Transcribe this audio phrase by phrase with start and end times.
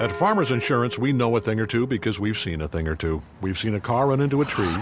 [0.00, 2.96] At Farmers Insurance, we know a thing or two because we've seen a thing or
[2.96, 3.22] two.
[3.40, 4.76] We've seen a car run into a tree,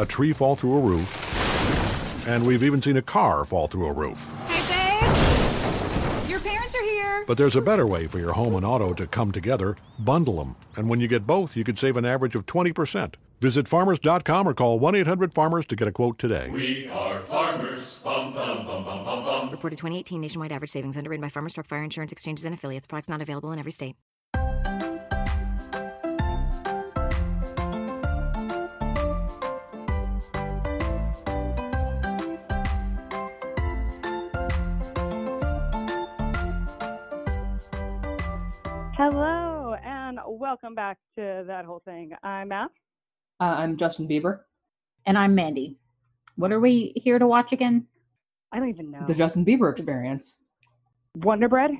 [0.00, 3.92] a tree fall through a roof, and we've even seen a car fall through a
[3.92, 4.32] roof.
[4.48, 6.28] Hey, babe!
[6.28, 7.24] Your parents are here!
[7.28, 10.56] But there's a better way for your home and auto to come together bundle them.
[10.76, 13.14] And when you get both, you could save an average of 20%.
[13.40, 16.50] Visit farmers.com or call 1 800 Farmers to get a quote today.
[16.50, 18.00] We are farmers.
[18.02, 19.50] Bum, bum, bum, bum, bum, bum.
[19.50, 22.88] Reported 2018 nationwide average savings underwritten by Farmers Truck Fire Insurance Exchanges and Affiliates.
[22.88, 23.94] Products not available in every state.
[40.52, 42.12] Welcome back to that whole thing.
[42.22, 42.68] I'm Matt.
[43.40, 44.40] Uh, I'm Justin Bieber.
[45.06, 45.78] And I'm Mandy.
[46.36, 47.86] What are we here to watch again?
[48.52, 49.02] I don't even know.
[49.08, 50.36] The Justin Bieber Experience.
[51.14, 51.70] Wonder Bread.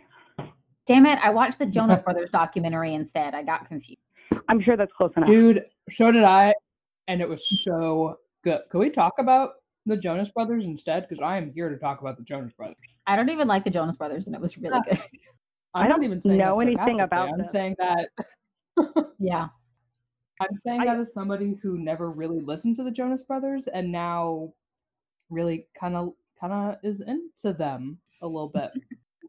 [0.86, 3.34] Damn it, I watched the Jonas Brothers documentary instead.
[3.34, 4.00] I got confused.
[4.48, 5.28] I'm sure that's close enough.
[5.28, 6.54] Dude, so did I,
[7.08, 8.60] and it was so good.
[8.70, 11.06] Can we talk about the Jonas Brothers instead?
[11.06, 12.76] Because I am here to talk about the Jonas Brothers.
[13.06, 14.98] I don't even like the Jonas Brothers, and it was really good.
[15.74, 17.02] I'm I don't even know anything sarcastically.
[17.02, 17.48] about I'm them.
[17.48, 18.08] saying that
[19.18, 19.48] yeah.
[20.40, 23.90] I'm saying I- that as somebody who never really listened to the Jonas Brothers and
[23.92, 24.52] now
[25.30, 28.70] really kind of kind of is into them a little bit.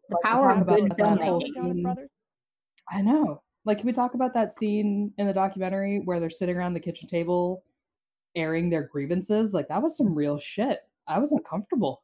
[0.10, 1.54] The Like, power of good that filmmaking.
[1.56, 2.10] Jonas Brothers?
[2.92, 3.42] I know.
[3.64, 6.82] Like, can we talk about that scene in the documentary where they're sitting around the
[6.82, 7.64] kitchen table
[8.36, 9.54] airing their grievances?
[9.54, 10.82] Like, that was some real shit.
[11.08, 12.04] I was uncomfortable.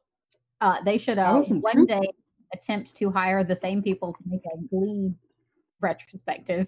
[0.62, 2.08] Uh, they should uh, one day
[2.54, 5.12] attempt to hire the same people to make a Glee
[5.80, 6.66] retrospective.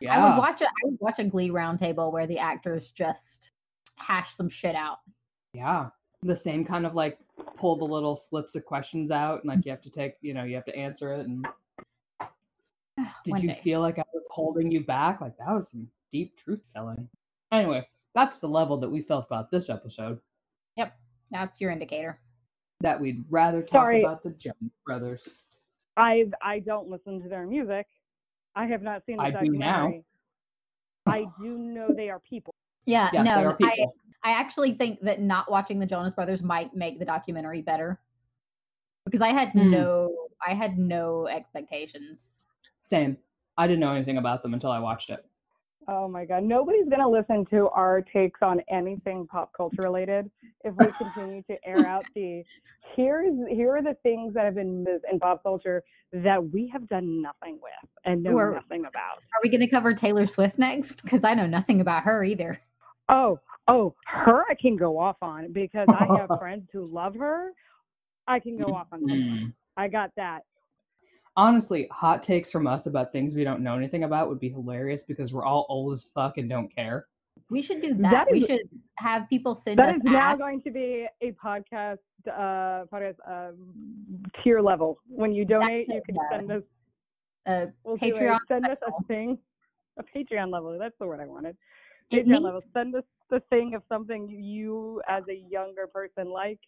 [0.00, 0.16] Yeah.
[0.18, 3.50] I would watch a I would watch a Glee roundtable where the actors just
[3.96, 4.98] hash some shit out.
[5.52, 5.88] Yeah.
[6.22, 7.18] The same kind of like
[7.56, 10.44] pull the little slips of questions out and like you have to take, you know,
[10.44, 11.26] you have to answer it.
[11.26, 11.46] And
[13.24, 13.60] did One you day.
[13.62, 15.20] feel like I was holding you back?
[15.20, 17.08] Like, that was some deep truth telling.
[17.52, 20.20] Anyway, that's the level that we felt about this episode.
[20.76, 20.96] Yep.
[21.30, 22.18] That's your indicator.
[22.80, 24.02] That we'd rather talk Sorry.
[24.02, 25.28] about the Jones Brothers.
[25.96, 27.86] I I don't listen to their music.
[28.54, 29.86] I have not seen the I do now.
[29.86, 30.04] documentary.
[31.06, 32.54] I do know they are people.
[32.84, 33.86] Yeah, Yes, no, are I.
[34.22, 38.00] I actually think that not watching the Jonas Brothers might make the documentary better
[39.06, 39.70] because I had Hmm.
[39.70, 40.14] no,
[40.46, 42.18] I had no expectations.
[42.80, 43.16] Same.
[43.56, 45.24] I didn't know anything about them until I watched it.
[45.88, 50.30] Oh my god, nobody's gonna listen to our takes on anything pop culture related
[50.64, 52.44] if we continue to air out the
[52.94, 55.82] here's here are the things that have been in pop culture
[56.12, 59.18] that we have done nothing with and know Or- nothing about.
[59.18, 61.02] Are we going to cover Taylor Swift next?
[61.02, 62.60] Because I know nothing about her either.
[63.08, 67.52] Oh, oh, her I can go off on because I have friends who love her.
[68.26, 69.52] I can go off on that.
[69.76, 70.40] I got that.
[71.36, 75.02] Honestly, hot takes from us about things we don't know anything about would be hilarious
[75.04, 77.06] because we're all old as fuck and don't care.
[77.50, 78.10] We should do that.
[78.10, 78.68] That we should
[78.98, 81.98] have people send That us is now ask- going to be a podcast
[82.30, 83.56] uh podcast um,
[84.42, 84.98] tier level.
[85.08, 86.36] When you donate, you can yeah.
[86.38, 86.62] send us
[87.46, 89.38] uh, we'll do a- Patreon send us a thing.
[89.98, 90.76] A Patreon level.
[90.78, 91.56] That's the word I wanted.
[92.12, 92.60] Patreon needs- level.
[92.74, 96.58] Send us the thing of something you as a younger person like.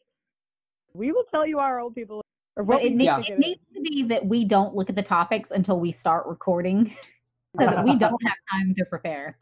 [0.95, 2.22] We will tell you our old people
[2.57, 3.19] or what But we it, need, Yeah.
[3.21, 3.39] it it is.
[3.39, 6.95] needs to be that we don't look at the topics until we start recording
[7.61, 9.39] so that we don't have time to prepare.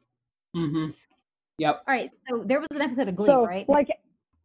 [0.56, 0.91] Mm-hmm.
[1.59, 1.82] Yep.
[1.87, 3.69] All right, so there was an episode of Glee, so, right?
[3.69, 3.88] like,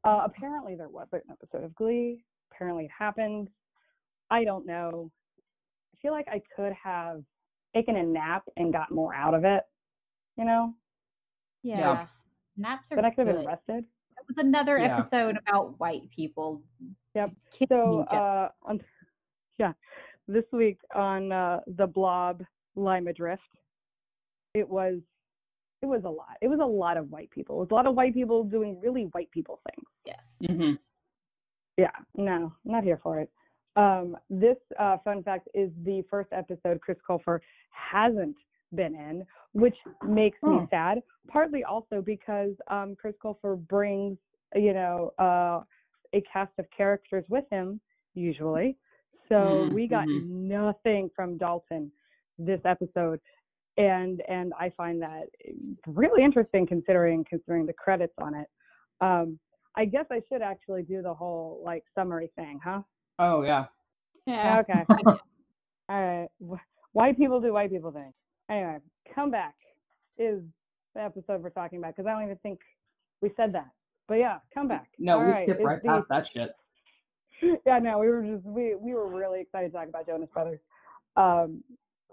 [0.03, 2.23] uh, apparently there was an episode of Glee.
[2.51, 3.49] Apparently it happened.
[4.29, 5.11] I don't know.
[5.93, 7.23] I feel like I could have
[7.73, 9.63] taken a nap and got more out of it,
[10.37, 10.73] you know,
[11.63, 12.07] yeah.
[12.57, 13.41] Naps are but I could have good.
[13.41, 13.85] been rested.
[14.17, 14.99] It was another Yeah.
[14.99, 16.61] episode about white people.
[17.15, 17.31] Yep.
[17.57, 18.81] killing So, uh, on,
[19.57, 19.73] yeah,
[20.27, 22.43] this week on uh, the Blob
[22.75, 23.41] Lima Drift,
[24.53, 24.99] it was
[25.81, 26.37] it was a lot.
[26.41, 27.57] It was a lot of white people.
[27.57, 29.85] It was a lot of white people doing really white people things.
[30.05, 30.19] yes.
[30.49, 30.73] Mm-hmm.
[31.77, 33.29] Yeah, no, not here for it.
[33.75, 37.39] Um, this uh, fun fact is the first episode Chris Colfer
[37.71, 38.37] hasn't
[38.73, 39.75] been in, which
[40.07, 40.68] makes me Oh.
[40.69, 41.03] sad.
[41.27, 44.18] Partly also because um, Chris Colfer brings,
[44.56, 45.61] you know, uh,
[46.13, 47.80] a cast of characters with him
[48.13, 48.78] usually.
[49.30, 50.28] So Mm, we got mhm.
[50.30, 51.92] nothing from Dalton
[52.38, 53.19] this episode,
[53.78, 55.24] and and I find that
[55.88, 58.48] really interesting considering considering the credits on it.
[59.02, 59.40] Um,
[59.75, 62.81] I guess I should actually do the whole like summary thing, huh?
[63.19, 63.66] Oh yeah.
[64.25, 64.60] Yeah.
[64.60, 64.84] Okay.
[65.90, 66.30] All right.
[66.42, 68.13] Wh- White people do white people things.
[68.50, 68.78] Anyway,
[69.13, 69.56] come back
[70.18, 70.42] is
[70.94, 72.60] the episode we're talking about because I don't even think
[73.22, 73.69] we said that.
[74.07, 74.90] But yeah, come back.
[75.00, 76.56] No, All we right, skipped it's right the- past that shit.
[77.66, 80.60] yeah, no, we were just we we were really excited to talk about Jonas Brothers.
[81.18, 81.63] Um,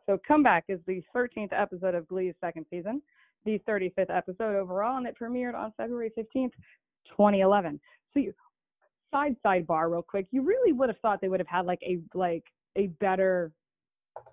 [0.06, 3.00] so Comeback is the 13th episode of Glee's second season,
[3.44, 6.50] the 35th episode overall, and it premiered on February 15th,
[7.08, 7.78] 2011.
[8.12, 8.32] So you,
[9.12, 12.00] side sidebar real quick, you really would have thought they would have had like a
[12.14, 12.44] like
[12.76, 13.52] a better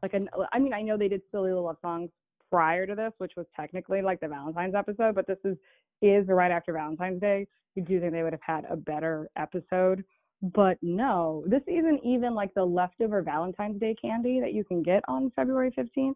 [0.02, 2.10] like an I mean I know they did Silly Little Love Songs
[2.50, 5.58] prior to this, which was technically like the Valentine's episode, but this is
[6.02, 7.48] is right after Valentine's Day.
[7.76, 10.04] You do think they would have had a better episode.
[10.42, 15.04] But no, this isn't even like the leftover Valentine's Day candy that you can get
[15.08, 16.16] on February 15th,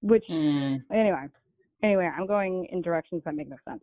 [0.00, 1.26] which Mm, anyway,
[1.82, 3.82] anyway, I'm going in directions that make no sense.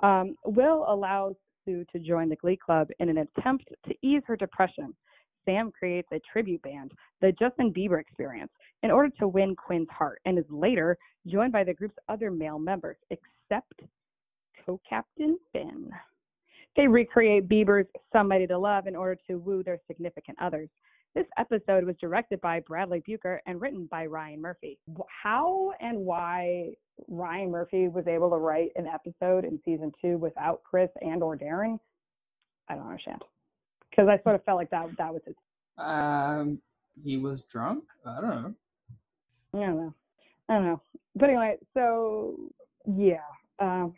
[0.00, 1.34] Um, Will allows
[1.64, 4.94] Sue to join the Glee Club in an attempt to ease her depression.
[5.46, 8.52] Sam creates a tribute band, the Justin Bieber Experience,
[8.82, 12.58] in order to win Quinn's heart, and is later joined by the group's other male
[12.58, 13.80] members, except
[14.66, 15.90] co-captain Finn.
[16.76, 20.68] They recreate Bieber's Somebody to Love in order to woo their significant others.
[21.14, 24.78] This episode was directed by Bradley Buecker and written by Ryan Murphy.
[25.08, 26.74] How and why
[27.08, 31.34] Ryan Murphy was able to write an episode in season two without Chris and or
[31.34, 31.78] Darren,
[32.68, 33.22] I don't understand.
[33.96, 35.34] Because I sort of felt like that that was his.
[35.78, 36.58] um,
[37.02, 37.84] he was drunk.
[38.06, 38.54] I don't know.
[39.54, 39.94] I don't know.
[40.48, 40.82] I don't know.
[41.14, 42.36] But anyway, so
[42.86, 43.18] yeah,
[43.58, 43.94] um,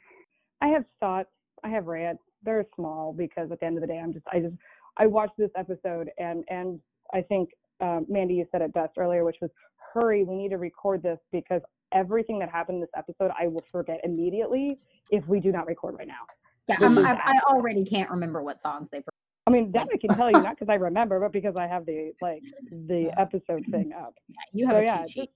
[0.60, 1.30] I have thoughts.
[1.64, 2.22] I have rants.
[2.44, 4.54] They're small because at the end of the day, I'm just I just
[4.96, 6.80] I watched this episode and and
[7.12, 9.50] I think um, Mandy, you said it best earlier, which was
[9.94, 10.24] hurry.
[10.24, 11.62] We need to record this because
[11.92, 14.78] everything that happened in this episode, I will forget immediately
[15.10, 16.26] if we do not record right now.
[16.68, 19.02] Yeah, This I'm, I, I already can't remember what songs they.
[19.48, 21.86] I mean, that I can tell you, not because I remember, but because I have
[21.86, 24.14] the like the episode thing up.
[24.52, 25.30] You have So, a yeah, cheat sheet.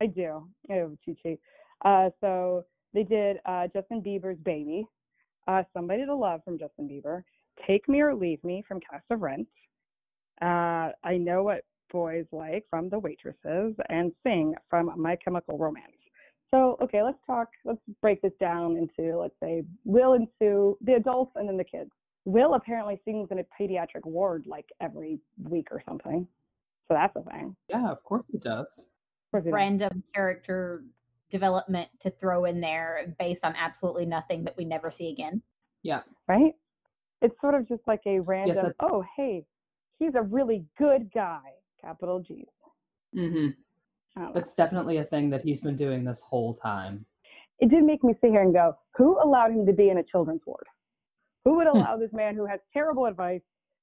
[0.00, 0.48] I do.
[0.70, 1.40] I have a cheat sheet.
[1.84, 2.64] Uh, so
[2.94, 4.86] they did uh, Justin Bieber's Baby,
[5.48, 7.22] uh, Somebody to Love from Justin Bieber,
[7.66, 9.48] Take Me or Leave Me from Cast of Rent,
[10.40, 15.92] uh, I Know What Boys Like from The Waitresses, and Sing from My Chemical Romance.
[16.54, 20.94] So, okay, let's talk, let's break this down into, let's say, Will and Sue, the
[20.94, 21.90] adults, and then the kids.
[22.26, 26.26] Will apparently sings in a pediatric ward like every week or something.
[26.88, 27.56] So that's a thing.
[27.68, 28.66] Yeah, of course he does.
[28.78, 29.54] Of course he does.
[29.54, 30.84] Random character
[31.30, 35.40] development to throw in there based on absolutely nothing that we never see again.
[35.82, 36.02] Yeah.
[36.28, 36.52] right?
[37.22, 39.44] It's sort of just like a random, that- oh, hey,
[40.00, 41.40] he's a really good guy,
[41.80, 42.44] capital G.
[43.16, 43.48] Mm-hmm.
[44.16, 44.32] I know.
[44.34, 47.06] That's definitely a thing that he's been doing this whole time.
[47.60, 50.02] It did make me sit here and go, who allowed him to be in a
[50.02, 50.66] children's ward?
[51.46, 51.78] Who would Hmm.
[51.78, 53.40] allow this man who has terrible advice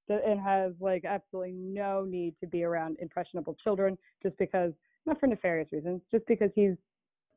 [0.10, 4.74] to, and has like absolutely no need to be around impressionable children just because,
[5.06, 6.74] not for nefarious reasons, just because he's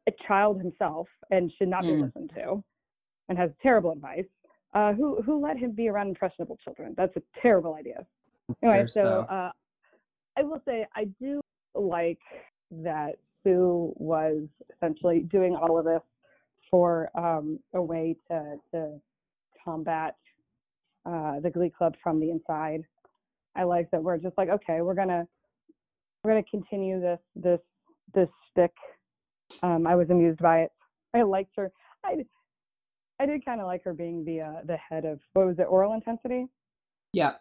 [0.09, 2.03] a child himself and should not be Hmm.
[2.03, 2.65] listened to
[3.29, 4.25] and has terrible advice?
[4.75, 6.93] Uh, who who let him be around impressionable children?
[6.97, 8.05] That's a terrible idea.
[8.65, 9.51] Anyway, so uh, uh,
[10.37, 11.41] I will say I do
[11.77, 12.19] like
[12.73, 13.13] that
[13.45, 14.43] Sue was
[14.75, 16.03] essentially doing all of this
[16.69, 19.01] for um, a way to to
[19.67, 20.15] combat
[21.05, 22.83] uh, the Glee Club from the inside.
[23.55, 25.27] I like that we're just like, okay, we're gonna
[26.23, 27.61] we're gonna continue this this
[28.15, 28.73] this stick.
[29.63, 30.73] Um, I was amused by it.
[31.15, 31.71] I liked her.
[32.05, 32.25] I
[33.19, 35.67] I did kind of like her being the uh, the head of what was it,
[35.69, 36.47] Aural Intensity.
[37.13, 37.35] yeah,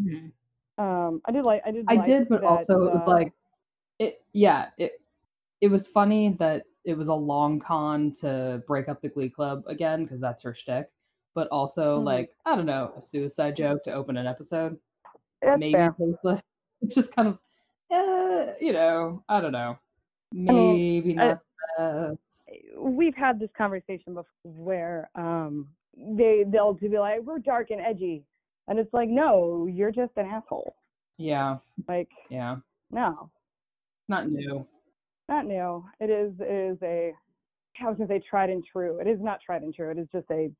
[0.00, 0.32] Mhm.
[0.78, 1.86] Um, I did like I did.
[1.88, 3.32] I like did, but that, also it was uh, like,
[3.98, 4.22] it.
[4.32, 5.00] Yeah, it.
[5.62, 9.64] It was funny that it was a long con to break up the Glee Club
[9.66, 10.90] again because that's her shtick.
[11.36, 12.04] But also, Mhm.
[12.04, 14.80] like, I don't know, a suicide joke to open an episode.
[15.42, 15.94] that's maybe fair.
[16.00, 16.40] tasteless.
[16.82, 17.38] It's just kind of,
[17.90, 19.78] uh, you know, I don't know.
[20.32, 21.40] Maybe I- not.
[21.78, 22.14] uh,
[22.78, 28.24] we've had this conversation before where um they they'll be like we're dark and edgy
[28.68, 30.74] and it's like no you're just an asshole
[31.18, 32.56] yeah, like yeah.
[32.90, 33.30] no
[34.08, 34.64] Not new.
[35.28, 37.12] not new it is it is a
[37.80, 40.08] i was to say tried and true it is not tried and true it is
[40.12, 40.50] just a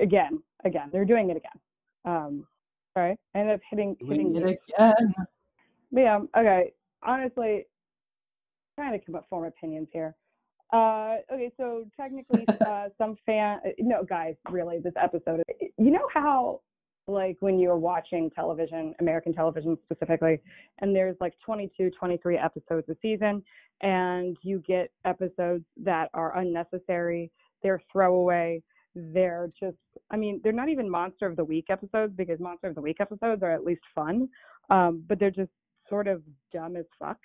[0.00, 1.60] again again they're doing it again
[2.04, 2.46] um
[2.94, 5.14] sorry i ended up hitting hitting it again.
[5.92, 6.72] But yeah, okay.
[7.02, 7.66] Honestly,
[8.76, 10.14] trying to come up form opinions here.
[10.72, 15.42] Uh, okay, so technically, uh, some fan, no, guys, really, this episode,
[15.78, 16.60] you know how,
[17.08, 20.40] like, when you're watching television, American television specifically,
[20.78, 23.42] and there's like 22, 23 episodes a season,
[23.80, 27.32] and you get episodes that are unnecessary,
[27.64, 28.62] they're throwaway,
[28.94, 29.76] they're just,
[30.10, 32.96] I mean, they're not even Monster of the Week episodes because Monster of the Week
[33.00, 34.28] episodes are at least fun,
[34.70, 35.50] um, but they're just
[35.88, 37.18] sort of dumb as fuck.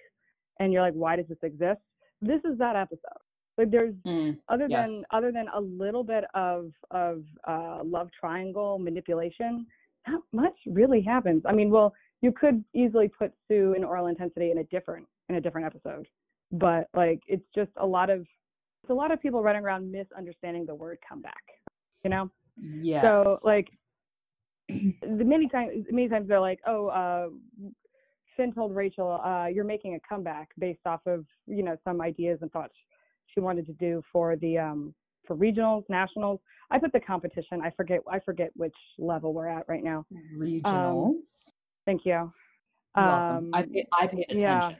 [0.59, 1.81] And you're like, why does this exist?
[2.21, 3.21] This is that episode.
[3.57, 4.89] Like there's Mm, other Yes.
[4.89, 9.65] than other than a little bit of of uh, love triangle manipulation,
[10.07, 11.41] not much really happens.
[11.45, 15.35] I mean, well, you could easily put Sue in Aural Intensity in a different in
[15.35, 16.07] a different episode.
[16.51, 18.27] But like it's just a lot of
[18.89, 21.43] a lot of people running around misunderstanding the word comeback.
[22.03, 22.29] You know?
[22.57, 23.03] Yes.
[23.03, 23.67] So like
[24.69, 27.27] the many times many times they're like, oh, uh,
[28.35, 32.39] Finn told Rachel, uh, you're making a comeback based off of you know some ideas
[32.41, 32.73] and thoughts
[33.27, 34.93] she wanted to do for the um
[35.27, 36.39] for regionals, nationals.
[36.71, 37.61] I put the competition.
[37.63, 40.05] I forget I forget which level we're at right now.
[40.37, 41.51] regionals.
[41.85, 42.31] Thank you.
[42.95, 43.51] Welcome.
[43.53, 44.71] I Um, pay, I pay attention yeah.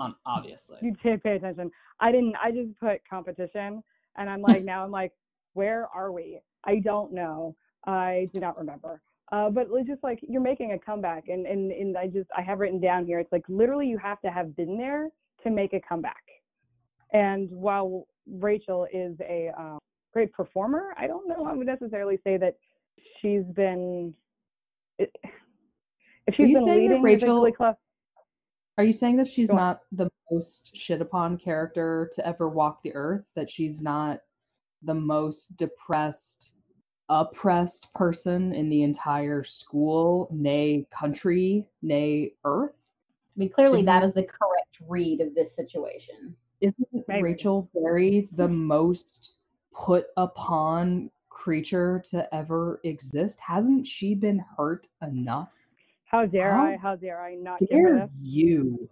[0.00, 0.78] On obviously.
[0.82, 1.70] you did pay attention.
[2.00, 2.34] I didn't.
[2.42, 3.82] I just put competition,
[4.16, 5.12] and I'm like now I'm like,
[5.54, 6.40] where are we?
[6.64, 7.56] I don't know.
[7.86, 9.00] I do not remember.
[9.32, 12.42] Uh, but it's just like you're making a comeback, and and and I just I
[12.42, 13.20] have written down here.
[13.20, 15.08] It's like literally you have to have been there
[15.44, 16.22] to make a comeback.
[17.12, 19.78] And while Rachel is a um,
[20.12, 21.46] great performer, I don't know.
[21.46, 22.56] I would necessarily say that
[23.20, 24.14] she's been.
[24.98, 27.76] If she's been leading Rachel- the Glee Club,
[28.80, 29.60] Are you saying that she's Go on.
[29.60, 33.26] not the most shit upon character to ever walk the earth?
[33.34, 34.22] That she's not
[34.84, 36.52] the most depressed,
[37.10, 42.72] oppressed person in the entire school, nay country, nay earth?
[43.36, 46.34] I mean, clearly that Isn't- is the correct read of this situation.
[46.62, 47.22] Isn't Maybe.
[47.22, 49.34] Rachel Berry the most
[49.74, 53.40] put upon creature to ever exist?
[53.40, 55.52] Hasn't she been hurt enough?
[56.10, 56.76] How dare How I?
[56.76, 58.10] How dare I not give her Dare this?
[58.20, 58.88] you?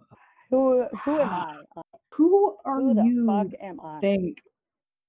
[0.51, 1.55] Who who am I?
[2.13, 3.99] Who are Who the you fuck am I?
[4.01, 4.41] think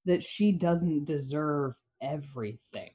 [0.07, 2.93] that she doesn't deserve everything?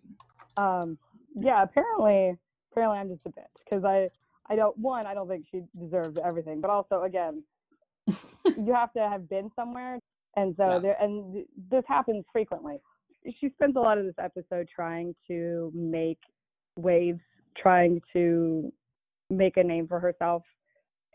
[0.56, 0.98] Um,
[1.36, 2.38] yeah, apparently,
[2.72, 4.10] apparently I'm just a bitch because I,
[4.50, 7.44] I don't one, I don't think she deserves everything, but also again,
[8.08, 10.00] you have to have been somewhere,
[10.38, 10.80] and so Yeah.
[10.80, 12.78] there, and th- this happens frequently.
[13.42, 16.20] She spends a lot of this episode trying to make
[16.78, 17.20] waves,
[17.58, 18.72] trying to
[19.30, 20.44] make a name for herself,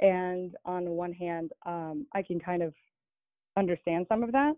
[0.00, 2.75] and on one hand, um, I can kind of
[3.57, 4.55] understand some of that,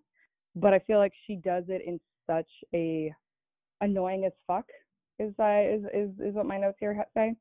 [0.54, 3.12] but I feel like she does it in such a
[3.80, 4.66] annoying as fuck
[5.18, 7.34] is I is is is what my notes here say.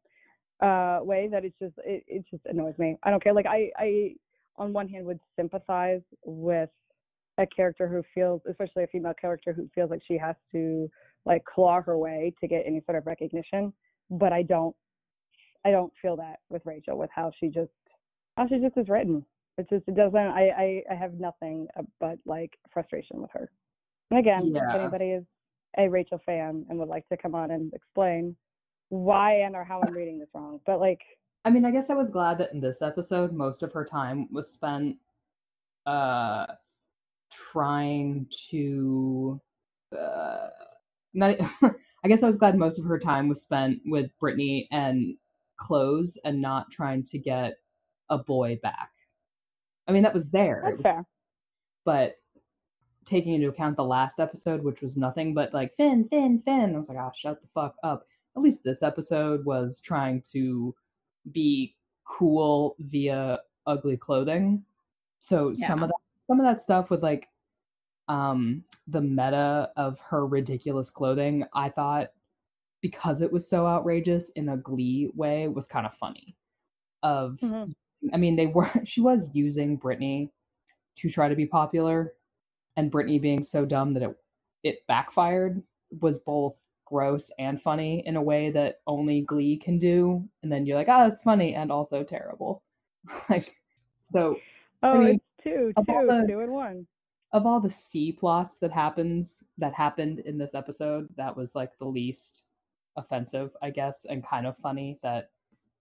[0.61, 2.95] Uh, way that it's just it, it just annoys me.
[3.03, 3.33] I don't care.
[3.33, 4.15] Like I I
[4.57, 6.69] on one hand would sympathize with
[7.37, 10.89] a character who feels, especially a female character who feels like she has to
[11.25, 13.73] like claw her way to get any sort of recognition.
[14.09, 14.75] But I don't
[15.65, 17.71] I don't feel that with Rachel with how she just
[18.37, 19.25] how she just is written.
[19.57, 20.15] It just it doesn't.
[20.15, 21.67] I I, I have nothing
[21.99, 23.51] but like frustration with her.
[24.09, 25.23] And again, if anybody is
[25.77, 28.35] a Rachel fan and would like to come on and explain
[28.89, 31.01] why and or how I'm reading this wrong, but like
[31.43, 34.27] I mean, I guess I was glad that in this episode, most of her time
[34.31, 34.97] was spent
[35.85, 36.45] uh,
[37.31, 39.41] trying to.
[39.97, 40.47] Uh,
[41.13, 41.35] not,
[42.03, 45.15] I guess I was glad most of her time was spent with Brittany and
[45.61, 47.53] Close and not trying to get
[48.09, 48.89] a boy back.
[49.87, 50.75] I mean, that was there.
[50.81, 51.05] Fair.
[51.85, 52.15] but
[53.05, 56.77] taking into account the last episode, which was nothing but like Finn, Finn, Finn, I
[56.77, 58.05] was like, oh, shut the fuck up.
[58.35, 60.73] At least this episode was trying to
[61.31, 61.75] be
[62.05, 64.63] cool via ugly clothing.
[65.19, 65.95] So some of that,
[66.27, 67.27] some of that stuff with like
[68.07, 72.11] um the meta of her ridiculous clothing, I thought
[72.81, 76.35] because it was so outrageous in a glee way was kind of funny.
[77.03, 77.73] Of Mhm.
[78.13, 80.31] I mean, they were she was using Britney
[80.97, 82.13] to try to be popular,
[82.77, 84.17] and Britney being so dumb that it
[84.63, 85.61] it backfired
[86.01, 90.27] was both gross and funny in a way that only Glee can do.
[90.43, 92.63] And then you're like, oh, it's funny and also terrible.
[93.29, 93.55] like,
[94.01, 94.37] so
[94.83, 96.87] Oh, mean, it's two, two, the- two and one.
[97.33, 101.77] of all the C plots that happens that happened in this episode, that was like
[101.79, 102.43] the least
[102.97, 105.29] offensive, I guess, and kind of funny that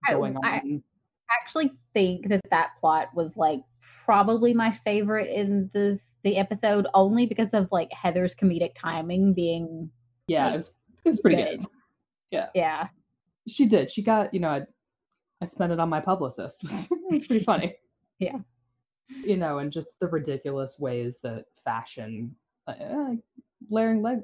[0.09, 0.83] going I- on.
[1.31, 3.61] I actually think that that plot was like
[4.05, 9.89] probably my favorite in this the episode only because of like Heather's comedic timing being
[10.27, 10.73] yeah, it was
[11.05, 11.67] it was pretty good.
[12.33, 12.49] good.
[12.55, 12.89] yeah
[13.47, 13.91] She did.
[13.93, 14.63] She got, you know, I,
[15.41, 16.63] I spent it on my publicist.
[16.65, 17.75] it was pretty funny.
[18.19, 18.37] Yeah.
[19.09, 22.35] You know, and just the ridiculous ways that fashion,
[22.69, 23.15] uh, uh,
[23.71, 24.19] layering leg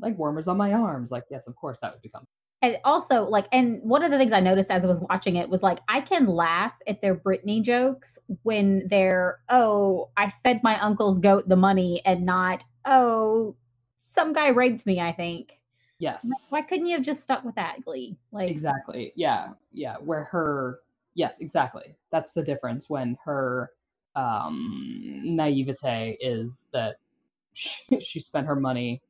[0.00, 1.10] leg warmers on my arms.
[1.10, 2.26] Like, yes, of course that would become.
[2.62, 5.48] and also like and one of the things I noticed as I was watching it
[5.48, 10.80] was like I can laugh at their Britney jokes when they're oh I fed my
[10.80, 13.56] uncle's goat the money and not oh
[14.14, 15.56] some guy raped me I think
[15.98, 16.24] Yes.
[16.24, 19.12] Like, why couldn't you have just stuck with that Glee like Exactly.
[19.16, 19.48] Yeah.
[19.72, 19.96] Yeah.
[19.96, 20.80] Where her,
[21.14, 21.94] yes, exactly.
[22.10, 23.70] That's the difference when her
[24.14, 26.96] um, naivete is that
[27.54, 29.00] she, she spent her money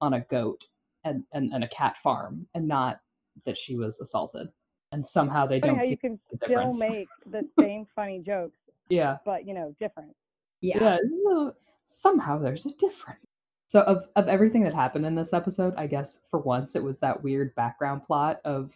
[0.00, 0.64] on a goat
[1.04, 3.00] and, and, and a cat farm and not
[3.46, 4.48] that she was assaulted.
[4.92, 6.78] And somehow they Funny don't how see you can the still difference.
[6.78, 9.18] make the same funny jokes Yeah.
[9.24, 10.14] but you know, different.
[10.60, 10.78] Yeah.
[10.80, 10.98] Yeah.
[11.32, 11.52] a-
[11.84, 13.20] somehow there's a difference.
[13.68, 16.98] So of of everything that happened in this episode, I guess for once it was
[17.00, 18.72] that weird background plot of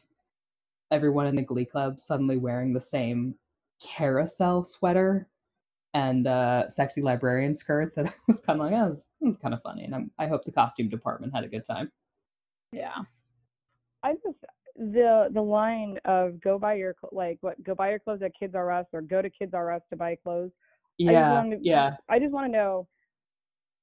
[0.91, 3.35] everyone in the Glee Club suddenly wearing the same
[3.81, 5.27] carousel sweater
[5.95, 9.37] and uh, sexy librarian skirt that I was kind of like, oh, this, this is
[9.41, 11.91] kind of funny, and I'm, I hope the costume department had a good time.
[12.73, 12.97] Yeah.
[14.03, 14.39] I just
[14.77, 18.55] the the line of go buy your like what go buy your clothes at Kids
[18.55, 20.51] R Us or go to Kids R Us to buy clothes.
[21.01, 21.97] I just Yeah, wanted to- yeah.
[22.09, 22.89] I just want to know.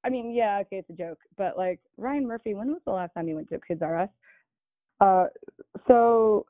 [0.04, 3.14] I mean, yeah, okay, it's a joke, but like Ryan Murphy, when was the last
[3.14, 4.10] time you went to Kids R Us?
[5.00, 5.26] Uh,
[5.88, 6.46] so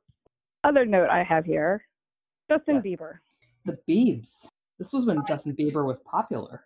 [0.64, 1.84] other note I have here,
[2.50, 2.84] Justin Yes.
[3.00, 3.20] Bieber.
[3.66, 4.48] The Biebs.
[4.80, 6.64] This was when Justin Bieber was popular,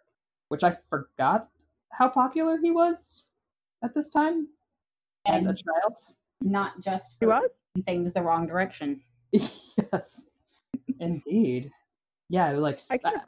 [0.50, 1.50] which I forgot
[1.92, 3.24] how popular he was
[3.84, 4.48] at this time
[5.28, 5.98] as a child.
[6.42, 7.50] not just He for was?
[7.86, 9.02] things the wrong direction.
[9.32, 10.26] yes,
[11.00, 11.72] indeed.
[12.30, 13.22] Yeah, like I I,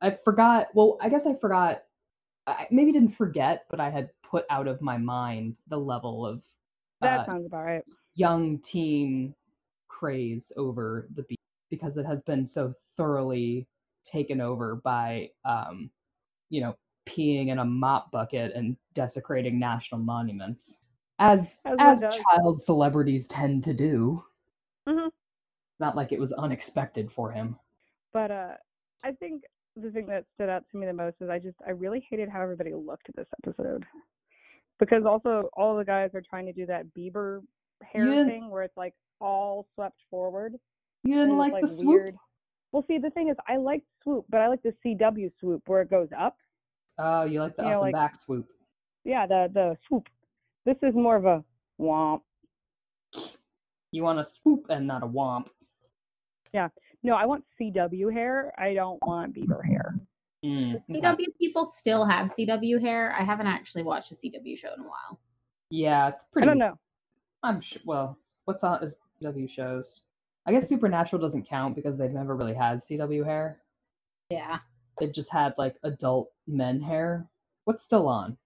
[0.00, 0.68] I forgot.
[0.74, 1.84] Well, I guess I forgot.
[2.46, 6.42] I maybe didn't forget, but I had put out of my mind the level of
[7.02, 7.84] That uh, sounds about right.
[8.14, 9.34] young teen
[9.88, 11.38] craze over the beat
[11.70, 13.66] because it has been so thoroughly
[14.04, 15.90] taken over by, um,
[16.50, 20.78] you know, peeing in a mop bucket and desecrating national monuments,
[21.18, 24.22] as As as child celebrities tend to do.
[24.88, 25.08] hmm
[25.80, 27.56] Not like it was unexpected for him.
[28.12, 28.54] But uh,
[29.02, 29.42] I think
[29.76, 32.28] the thing that stood out to me the most is I just I really hated
[32.28, 33.84] how everybody looked at this episode
[34.78, 37.40] because also all the guys are trying to do that Bieber
[37.82, 40.54] hair thing where it's like all swept forward.
[41.04, 41.88] You didn't it's, like, the swoop?
[41.88, 42.16] weird.
[42.72, 45.82] Well, see, the thing is, I like swoop, but I like the CW swoop where
[45.82, 46.36] it goes up.
[46.98, 48.48] Oh, you like the you up know, and like- back swoop.
[49.04, 50.08] Yeah, the the swoop.
[50.64, 51.44] This is more of a
[51.80, 52.22] womp.
[53.90, 55.46] You want a swoop and not a womp.
[56.54, 56.68] Yeah.
[57.02, 58.52] No, I want CW hair.
[58.58, 59.96] I don't want Bieber hair.
[60.44, 61.00] Mm, okay.
[61.00, 63.12] CW people still have CW hair.
[63.18, 65.20] I haven't actually watched a CW show in a while.
[65.70, 66.46] Yeah, it's pretty.
[66.46, 66.78] I don't know.
[67.42, 67.82] I'm sure.
[67.84, 70.02] Well, what's on is CW shows?
[70.46, 73.60] I guess Supernatural doesn't count because they've never really had CW hair.
[74.30, 74.58] Yeah.
[74.98, 77.26] They've just had like adult men hair.
[77.64, 78.36] What's still on?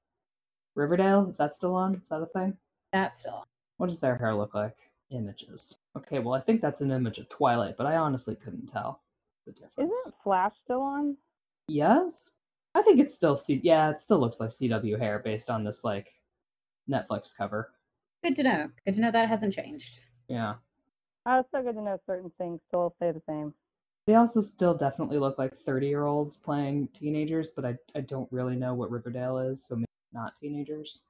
[0.74, 1.28] Riverdale?
[1.30, 1.94] Is that still on?
[1.94, 2.56] Is that a thing?
[2.92, 3.44] That's still.
[3.78, 4.76] What does their hair look like?
[5.10, 5.78] Images.
[5.96, 9.00] Okay, well, I think that's an image of Twilight, but I honestly couldn't tell
[9.46, 9.92] the difference.
[9.98, 11.16] Isn't Flash still on?
[11.68, 12.30] Yes?
[12.74, 13.60] I think it's still C.
[13.62, 16.12] Yeah, it still looks like CW hair based on this like
[16.90, 17.72] Netflix cover.
[18.22, 18.70] Good to know.
[18.84, 20.00] Good to know that hasn't changed.
[20.28, 20.54] Yeah.
[21.26, 23.52] Uh, it's so good to know certain things still stay the same.
[24.06, 28.30] They also still definitely look like 30 year olds playing teenagers, but I, I don't
[28.30, 31.02] really know what Riverdale is, so maybe not teenagers.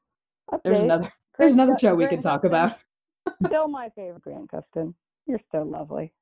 [0.64, 2.46] There's another there's another Gu- show we Grant can talk Gustin.
[2.46, 2.78] about.
[3.46, 4.94] still my favorite Grant Gustin.
[5.26, 6.14] You're so lovely.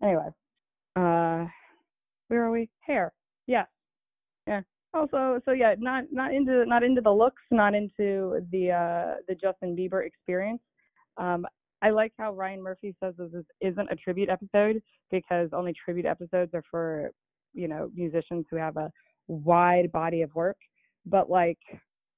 [0.00, 0.28] Anyway,
[0.94, 1.46] uh,
[2.28, 2.70] where are we?
[2.80, 3.12] Hair.
[3.48, 3.64] Yeah,
[4.46, 4.60] yeah.
[4.94, 9.34] Also, so yeah, not not into not into the looks, not into the uh the
[9.34, 10.60] Justin Bieber experience.
[11.16, 11.46] Um,
[11.82, 16.06] I like how Ryan Murphy says this is, isn't a tribute episode because only tribute
[16.06, 17.10] episodes are for
[17.54, 18.90] you know musicians who have a
[19.26, 20.56] wide body of work.
[21.04, 21.58] But like,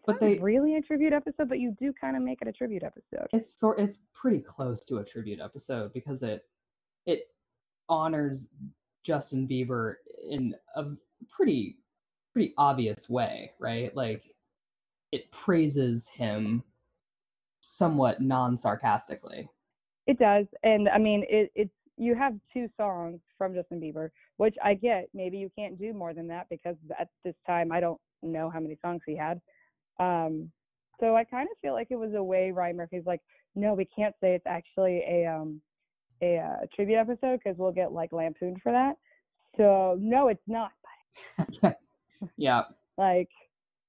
[0.06, 2.82] But they really a tribute episode, but you do kind of make it a tribute
[2.82, 3.26] episode.
[3.32, 6.42] it's sort it's pretty close to a tribute episode because it
[7.06, 7.28] it
[7.88, 8.46] honors
[9.02, 9.94] Justin Bieber
[10.30, 10.84] in a
[11.34, 11.78] pretty
[12.32, 13.94] pretty obvious way, right?
[13.96, 14.22] Like
[15.12, 16.62] it praises him
[17.60, 19.48] somewhat non-sarcastically.
[20.06, 24.56] It does, and I mean, it, it's you have two songs from Justin Bieber, which
[24.62, 25.08] I get.
[25.14, 28.60] Maybe you can't do more than that because at this time I don't know how
[28.60, 29.40] many songs he had.
[30.00, 30.50] Um,
[31.00, 33.20] so I kind of feel like it was a way Ryan Murphy's like,
[33.54, 35.60] no, we can't say it's actually a um
[36.22, 38.96] a uh, tribute episode because we'll get like lampooned for that.
[39.56, 40.72] So no, it's not.
[42.36, 42.62] yeah.
[42.96, 43.28] Like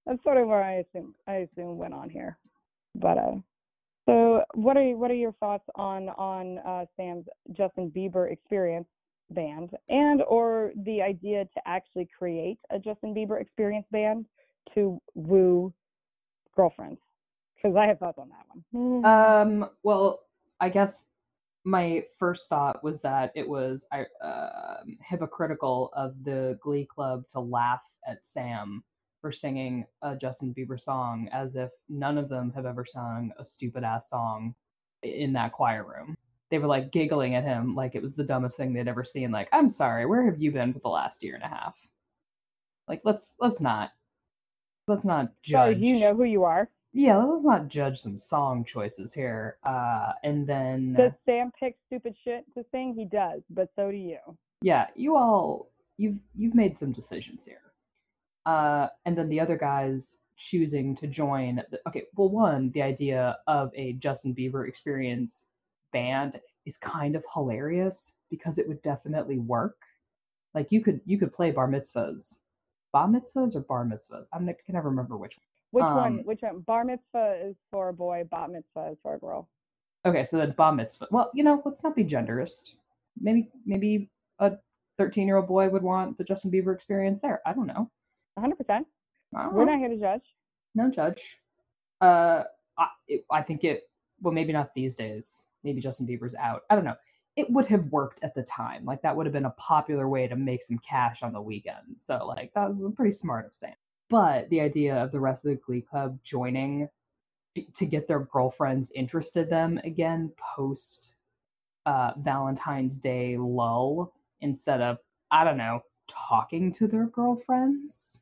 [0.06, 2.38] that's sort of where I assume I assume went on here.
[2.95, 3.36] But uh
[4.06, 8.88] so what are what are your thoughts on on uh Sam's Justin Bieber experience
[9.32, 14.26] band and or the idea to actually create a Justin Bieber experience band
[14.74, 15.74] to woo
[16.56, 17.00] girlfriends?
[17.56, 19.06] Because I have thoughts on that one.
[19.06, 20.22] Um, well,
[20.60, 21.08] I guess
[21.63, 23.86] my first thought was that it was
[24.22, 28.84] um hypocritical of the Glee Club to laugh at Sam
[29.26, 33.44] for singing a Justin Bieber song as if none of them have ever sung a
[33.44, 34.54] stupid ass song
[35.02, 36.16] in that choir room.
[36.52, 39.32] They were like giggling at him like it was the dumbest thing they'd ever seen.
[39.32, 41.76] Like, I'm sorry, where have you been for the last year and a half?
[42.88, 43.94] Like, let's let's not
[44.88, 46.70] let's not judge do you know who you are?
[46.94, 49.58] yeah, let's not judge some song choices here.
[49.64, 52.94] Uh, and then, Does Sam pick stupid shit to sing?
[52.96, 54.20] He does, but so do you.
[54.62, 57.62] yeah, you all you've you've made some decisions here.
[58.45, 61.62] Uh, and then the other guys choosing to join.
[61.71, 65.45] The, okay, well, one, the idea of a Justin Bieber experience
[65.93, 69.77] band is kind of hilarious because it would definitely work.
[70.53, 72.36] Like you could you could play bar mitzvahs,
[72.93, 74.27] bar mitzvahs or bar mitzvahs.
[74.34, 75.38] I'm not, can never remember which.
[75.38, 75.81] one.
[75.81, 76.17] Which Um, one?
[76.25, 76.60] Which one?
[76.62, 78.23] Bar mitzvah is for a boy.
[78.29, 79.49] Bat mitzvah is for a girl.
[80.05, 81.08] Okay, so then bar mitzvah.
[81.12, 82.75] Well, you know, let's not be genderist.
[83.19, 84.58] Maybe maybe a
[84.97, 87.41] 13 year old boy would want the Justin Bieber experience there.
[87.45, 87.89] I don't know.
[88.36, 88.56] 100.
[88.56, 88.88] percent
[89.36, 90.24] I We're not here to judge.
[90.76, 91.21] no judge.
[92.02, 92.43] Uh,
[92.78, 93.89] I, it, I think it.
[94.21, 95.43] Well, maybe not these days.
[95.63, 96.62] Maybe Justin Bieber's out.
[96.69, 96.95] I don't know.
[97.36, 98.86] It would have worked at the time.
[98.86, 101.98] Like that would have been a popular way to make some cash on the weekend.
[101.98, 103.74] So like that was pretty smart of Sam.
[104.10, 106.88] But the idea of the rest of the Glee Club joining
[107.56, 111.15] b- to get their girlfriends interested them again post
[111.86, 114.98] uh, Valentine's Day lull instead of
[115.32, 118.19] I don't know talking to their girlfriends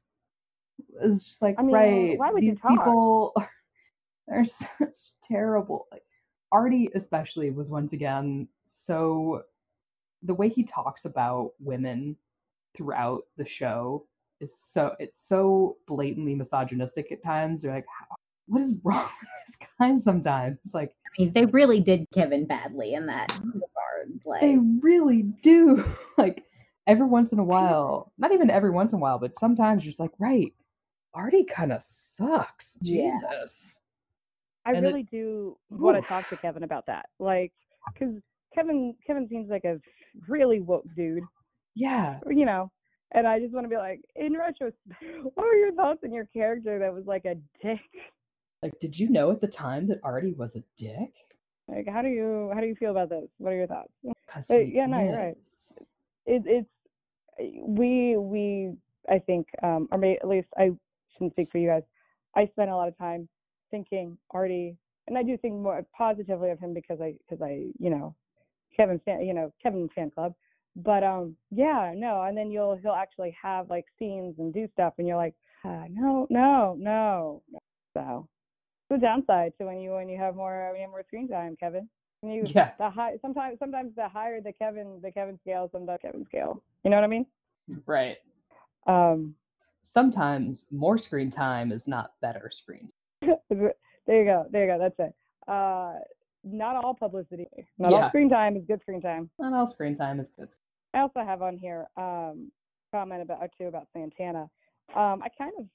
[1.01, 2.71] is just like I mean, right why would you these talk?
[2.71, 3.33] people
[4.31, 4.69] are such
[5.23, 6.03] terrible like
[6.51, 9.41] artie especially was once again so
[10.21, 12.15] the way he talks about women
[12.75, 14.05] throughout the show
[14.39, 17.85] is so it's so blatantly misogynistic at times you're like
[18.47, 22.95] what is wrong with this guy sometimes like I mean, they really did Kevin badly
[22.95, 24.19] in that regard.
[24.25, 25.85] Like, they really do
[26.17, 26.43] like
[26.87, 29.91] every once in a while not even every once in a while but sometimes you're
[29.91, 30.53] just like right
[31.13, 33.09] artie kind of sucks Yeah.
[33.09, 33.79] jesus
[34.65, 37.07] I And it- really do want to talk to Kevin about that.
[37.19, 37.51] Like,
[37.93, 38.13] because
[38.55, 39.77] Kevin Kevin seems like a
[40.27, 41.23] really woke dude.
[41.75, 42.71] yeah you know.
[43.15, 44.75] And I just want to be like, in retrospect,
[45.35, 47.79] what were your thoughts on your character that was like a dick?
[48.61, 51.11] like did you know at the time that artie was a dick
[51.67, 53.29] Like, how do you how do you feel about this?
[53.37, 53.91] What are your thoughts?
[54.47, 55.37] He yeah, no, you're right.
[56.25, 56.69] It, it's
[57.67, 58.71] we we
[59.09, 60.71] I think um or at least I
[61.23, 61.83] shouldn't speak for you guys.
[62.35, 63.27] I spent a lot of time
[63.71, 64.75] thinking Artie,
[65.07, 68.15] and I do think more positively of him because I because I you know
[68.75, 70.33] Kevin fan you know Kevin fan club.
[70.75, 74.93] But um yeah no, and then you'll he'll actually have like scenes and do stuff,
[74.97, 77.61] and you're like ah, no no no no.
[77.93, 78.27] So
[78.89, 81.55] the downside to when you when you have more when you have more screen time,
[81.59, 81.87] Kevin.
[82.21, 85.99] When you yeah the high sometimes sometimes the higher the Kevin the Kevin scale, sometimes
[86.01, 86.61] Kevin scale.
[86.83, 87.25] You know what I mean?
[87.85, 88.17] right
[88.87, 89.35] Um
[89.83, 92.89] sometimes more screen time is not better screen
[93.21, 93.39] there
[94.19, 94.45] you go.
[94.51, 94.77] There you go.
[94.79, 95.13] That's it.
[95.47, 95.93] Uh
[96.45, 97.47] not all publicity.
[97.77, 98.09] Not all Yeah.
[98.09, 99.29] screen time is good screen time.
[99.39, 100.49] not all screen time is good
[100.93, 102.51] I also have on here um
[102.91, 104.49] comment about too about Santana.
[104.95, 105.65] Um I kind of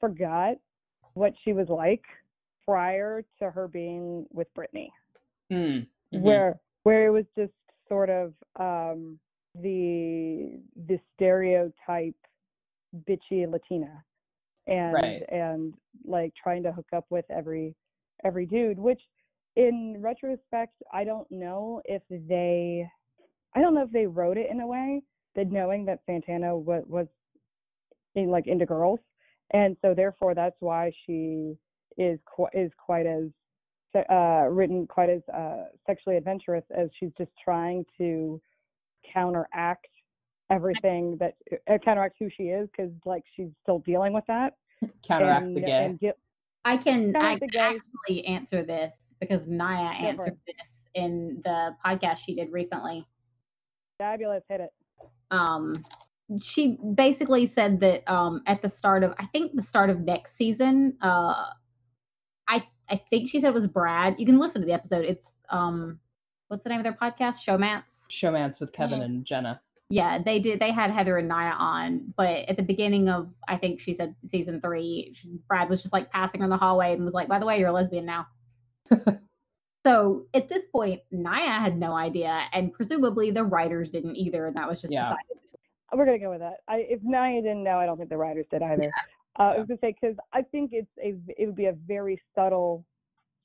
[0.00, 0.56] forgot
[1.14, 2.02] what she was like
[2.64, 4.92] prior to her being with Brittany.
[5.52, 6.20] Mm, mhm.
[6.22, 7.52] where where it was just
[7.88, 9.18] sort of um
[9.54, 12.16] the the stereotype
[13.08, 14.02] bitchy Latina
[14.66, 15.22] and Right.
[15.30, 17.74] and like trying to hook up with every
[18.24, 19.00] every dude which
[19.56, 22.88] in retrospect I don't know if they
[23.54, 25.02] I don't know if they wrote it in a way
[25.34, 27.06] that knowing that Santana was was
[28.14, 29.00] in like into girls
[29.52, 31.56] and so therefore that's why she
[31.96, 33.24] is qu- is quite as
[34.10, 38.40] uh, written quite as uh, sexually adventurous as she's just trying to
[39.12, 39.86] counteract
[40.50, 41.34] everything that
[41.68, 44.54] uh, counteract who she is because like she's still dealing with that
[45.06, 46.12] counteract and, the gay and de-
[46.64, 50.56] I can I can actually answer this because Naya answered this
[50.94, 53.06] in the podcast she did recently.
[53.98, 54.72] fabulous hit it
[55.30, 55.84] Um,
[56.42, 60.36] she basically said that um, at the start of I think the start of next
[60.36, 61.50] season, uh,
[62.48, 64.16] I I think she said it was Brad.
[64.18, 65.04] You can listen to the episode.
[65.04, 66.00] It's um,
[66.48, 67.36] what's the name of their podcast?
[67.46, 67.84] Showmance.
[68.10, 70.58] showmance with kevin and jenna Yeah, they did.
[70.60, 74.16] They had Heather and Naya on, but at the beginning of, I think she said
[74.32, 77.38] season three, Brad was just like passing her in the hallway and was like, "By
[77.38, 78.26] the way, you're a lesbian now."
[79.86, 84.56] so at this point, Naya had no idea, and presumably the writers didn't either, and
[84.56, 85.04] that was just Yeah.
[85.04, 85.38] decided.
[85.94, 88.46] we're gonna go with that I, if Naya didn't know I don't think the writers
[88.50, 88.90] did either
[89.38, 92.20] uh, I was gonna say because I think it's a it would be a very
[92.34, 92.84] subtle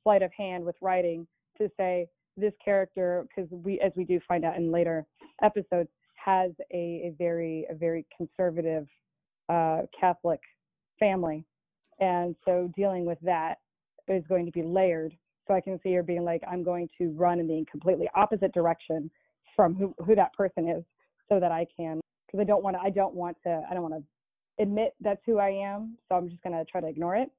[0.03, 1.27] sleight of hand with writing
[1.59, 5.05] to say this character because we as we do find out in later
[5.43, 5.89] episodes
[6.23, 6.75] has a,
[7.09, 8.87] a very a very conservative
[9.49, 10.39] uh, Catholic
[10.99, 11.45] family,
[11.99, 13.55] and so dealing with that
[14.07, 15.15] is going to be layered.
[15.47, 18.53] So I can see her being like, I'm going to run in the completely opposite
[18.53, 19.09] direction
[19.55, 20.83] from who who that person is,
[21.29, 23.83] so that I can because I don't want to I don't want to I don't
[23.83, 25.97] want to admit that's who I am.
[26.07, 27.29] So I'm just gonna try to ignore it.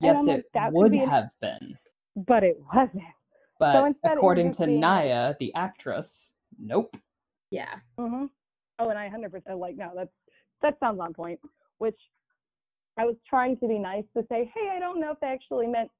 [0.00, 1.76] Yes I'm like, it that would be have been
[2.16, 3.02] But it wasn't.
[3.58, 6.96] but it was according to being naya the actress nope
[7.50, 7.74] Yeah.
[7.98, 8.26] hmm
[8.78, 10.10] Oh, and I 100% like no, that's
[10.62, 11.38] that sounds on point.
[11.78, 11.98] Which
[12.98, 15.66] I was trying to be nice to say, hey, I don't know if they actually
[15.66, 15.90] meant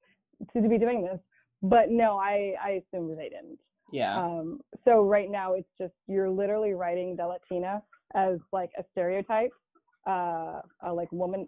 [0.53, 1.19] to be doing this,
[1.61, 3.59] but no, I I assumed they didn't.
[3.91, 4.17] Yeah.
[4.17, 7.83] Um, so right now it's just you're literally writing the Latina
[8.15, 9.51] as like a stereotype,
[10.07, 11.47] uh, a like woman,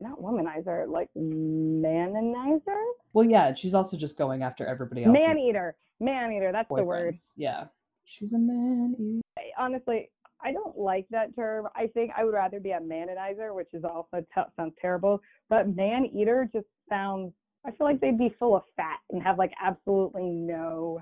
[0.00, 2.82] not womanizer, like maninizer,
[3.14, 5.16] well, yeah, she's also just going after everybody else.
[5.16, 6.50] man eater, man eater.
[6.52, 7.16] That's the word.
[7.36, 7.66] Yeah.
[8.04, 9.22] She's a man eater.
[9.58, 10.10] honestly,
[10.42, 11.68] I don't like that term.
[11.74, 15.22] I think I would rather be a maninizer, which is also t- sounds terrible.
[15.48, 17.32] But man eater just sounds.
[17.66, 21.00] I feel like they'd be full of fat and have like absolutely no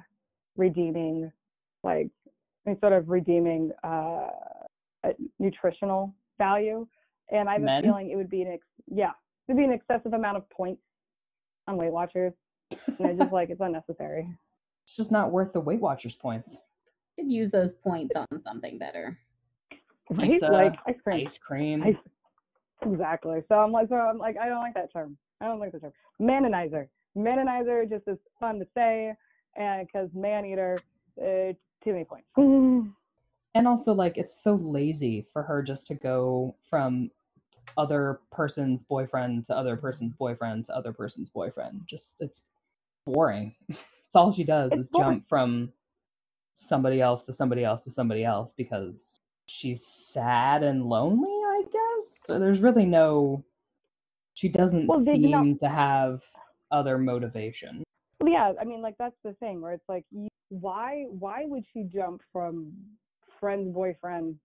[0.57, 1.33] redeeming,
[1.83, 2.09] like
[2.67, 4.29] any sort of redeeming uh,
[5.03, 6.87] uh, nutritional value.
[7.33, 7.85] And I have Men?
[7.85, 9.11] a feeling it would be an ex- yeah,
[9.49, 10.83] it'd be an excessive amount of points
[11.67, 12.33] on Weight Watchers,
[12.99, 14.29] and I just like it's unnecessary.
[14.85, 16.57] It's just not worth the Weight Watchers points.
[17.19, 19.19] Could use those points on something better.
[20.11, 20.31] Right?
[20.33, 21.25] Pizza, like ice cream.
[21.27, 21.83] Ice cream.
[21.83, 21.97] Ice-
[22.85, 23.41] Exactly.
[23.49, 25.17] So I'm like, so I'm like, I don't like that term.
[25.41, 25.93] I don't like the term.
[26.21, 26.89] Maninizer.
[27.17, 29.15] Maninizer just is fun to say,
[29.57, 30.79] and because man eater,
[31.21, 31.53] uh,
[31.85, 32.27] too many points.
[33.55, 37.11] and also like it's so lazy for her just to go from
[37.77, 42.43] other person's boyfriend to other person's boyfriend to other person's boyfriend just it's
[43.07, 45.11] boring it's all she does It's is boring.
[45.15, 45.73] jump from
[46.55, 52.21] somebody else to somebody else to somebody else because she's sad and lonely i guess
[52.25, 53.45] so there's really no
[54.35, 56.23] she doesn't Well, they do not- seem to have
[56.71, 57.83] other motivation
[58.21, 60.05] Well, yeah, I mean, like that's the thing where it's like,
[60.49, 62.73] why, why would she jump from
[63.41, 64.37] friend's boyfriend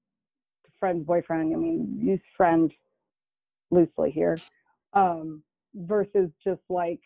[0.65, 1.53] to friend's boyfriend?
[1.53, 2.71] I mean, use friend
[3.71, 4.37] loosely here,
[4.93, 5.43] um,
[5.75, 7.01] versus just like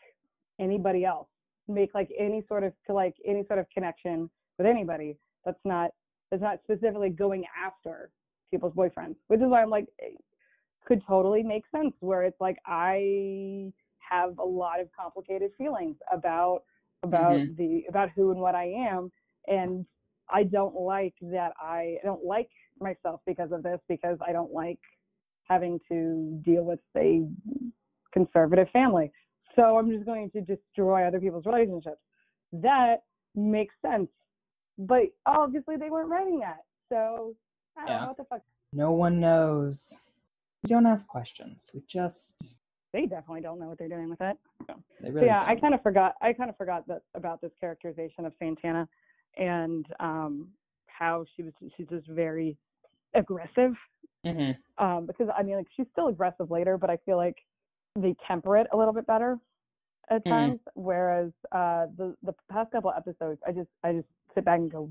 [0.60, 1.28] anybody else.
[1.68, 4.30] Make like any sort of to like any sort of connection
[4.62, 5.18] with anybody.
[5.46, 5.92] That's not
[6.30, 8.12] that's not specifically going after
[8.50, 10.18] people's boyfriends, which is why I'm like, it
[10.86, 11.94] could totally make sense.
[12.00, 16.64] Where it's like I have a lot of complicated feelings about
[17.04, 17.58] about Mhm.
[17.58, 19.12] the about who and what I am,
[19.48, 19.86] and
[20.30, 24.54] I don't like that I, I don't like myself because of this because I don't
[24.54, 24.80] like
[25.44, 27.28] having to deal with a
[28.14, 29.12] conservative family.
[29.56, 32.00] So I'm just going to destroy other people's relationships.
[32.54, 33.04] That
[33.36, 34.08] makes sense.
[34.88, 36.64] But obviously they weren't writing that.
[36.90, 37.36] So
[37.78, 38.02] I don't Yeah.
[38.02, 38.42] know what the fuck.
[38.74, 39.94] no one knows
[40.64, 42.42] we don't ask questions we just
[42.94, 44.38] They definitely don't know what they're doing with it.
[44.68, 45.62] they So really yeah, I don't.
[45.62, 46.16] kind of forgot.
[46.22, 48.88] I kind of forgot that about this characterization of Santana,
[49.38, 50.52] and um,
[50.88, 51.54] how she was.
[51.78, 52.58] She's just very
[53.14, 53.74] aggressive.
[54.26, 54.84] Mm-hmm.
[54.84, 57.38] Um, because I mean, like she's still aggressive later, but I feel like
[57.98, 59.40] they temper it a little bit better
[60.10, 60.30] at Mhm.
[60.30, 60.60] times.
[60.76, 64.90] Whereas uh, the the past couple episodes, I just I just sit back and go,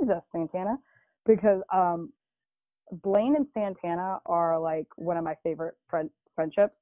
[0.00, 0.78] Jesus, Santana,
[1.26, 2.12] because um,
[3.02, 6.74] Blaine and Santana are like one of my favorite friend friendships.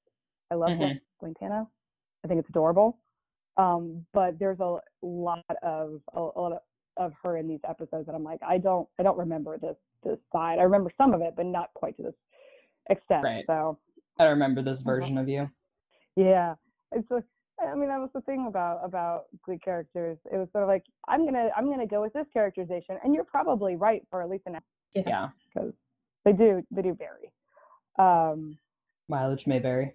[0.51, 0.79] I love Mhm.
[0.79, 1.67] Blaine Santana.
[2.25, 2.99] I think it's adorable.
[3.57, 6.61] Um, but there's a lot of a, a lot of,
[6.97, 10.19] of her in these episodes that I'm like, I don't I don't remember this this
[10.33, 10.59] side.
[10.59, 12.15] I remember some of it, but not quite to this
[12.91, 13.25] extent.
[13.25, 13.45] Right.
[13.47, 13.79] So
[14.19, 14.87] I remember this Mhm.
[14.87, 15.51] version of you.
[16.17, 16.55] yeah,
[16.93, 17.23] it's a,
[17.71, 20.19] I mean that was the thing about about Glee characters.
[20.33, 23.25] It was sort of like I'm gonna I'm gonna go with this characterization, and you're
[23.25, 24.63] probably right for at least an hour.
[24.95, 25.29] Yeah.
[25.55, 25.73] because
[26.25, 27.33] they do they do vary.
[27.99, 28.59] Um,
[29.09, 29.95] Mileage may vary.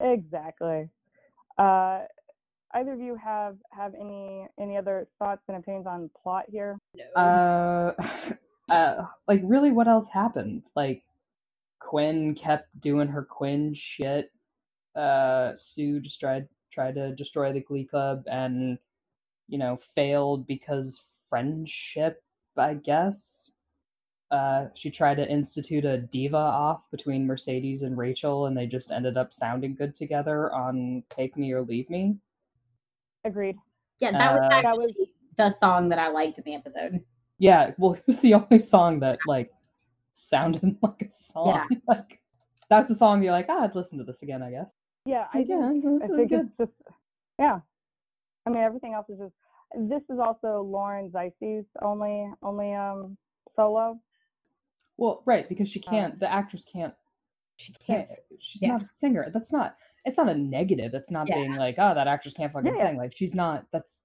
[0.00, 0.88] exactly.
[1.58, 2.00] Uh,
[2.74, 6.78] either of you have have any any other thoughts and opinions on plot here?
[7.16, 7.92] Uh,
[8.70, 10.62] uh, like really, what else happened?
[10.76, 11.02] Like,
[11.80, 14.30] Quinn kept doing her Quinn shit.
[14.94, 18.78] Uh, Sue just tried tried to destroy the Glee Club, and
[19.48, 22.22] you know failed because friendship,
[22.56, 23.50] I guess.
[24.30, 28.90] Uh, she tried to institute a diva off between Mercedes and Rachel, and they just
[28.90, 32.16] ended up sounding good together on "Take Me or Leave Me."
[33.24, 33.56] Agreed.
[34.00, 37.04] Yeah, that was Uh, That was- the song that I liked in the episode.
[37.38, 39.52] Yeah, well, it was the only song that like
[40.12, 41.66] sounded like a song.
[41.70, 41.78] Yeah.
[41.88, 42.20] like
[42.70, 44.74] that's a song you're like, ah, I'd listen to this again, I guess.
[45.06, 46.40] Yeah, I think yeah, this I think good.
[46.46, 46.72] it's just
[47.38, 47.60] yeah.
[48.46, 49.34] I mean everything else is just
[49.90, 53.16] this is also Lauren Zizes' only only um
[53.56, 54.00] solo.
[54.96, 56.18] Well, right, because she Uh, can't.
[56.20, 56.94] the actress can't.
[57.56, 58.08] She Can't.
[58.40, 58.72] She's yeah.
[58.72, 59.30] not a singer.
[59.32, 59.76] That's not.
[60.04, 60.92] It's not a negative.
[60.94, 61.36] It's not Yeah.
[61.36, 62.88] being like, oh, that actress can't fucking yeah.
[62.90, 62.96] sing.
[62.96, 63.66] Like she's not.
[63.72, 64.00] That's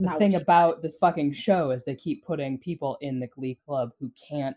[0.00, 3.56] the Not thing about this fucking show is they keep putting people in the Glee
[3.66, 4.56] Club who can't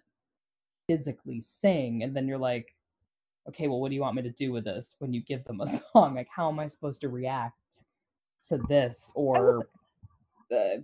[0.87, 2.73] physically sing, and then you're like,
[3.47, 4.95] okay, well, what do you want me to do with this?
[4.99, 7.55] When you give them a song, like, how am I supposed to react
[8.49, 9.11] to this?
[9.15, 9.67] Or
[10.51, 10.77] uh,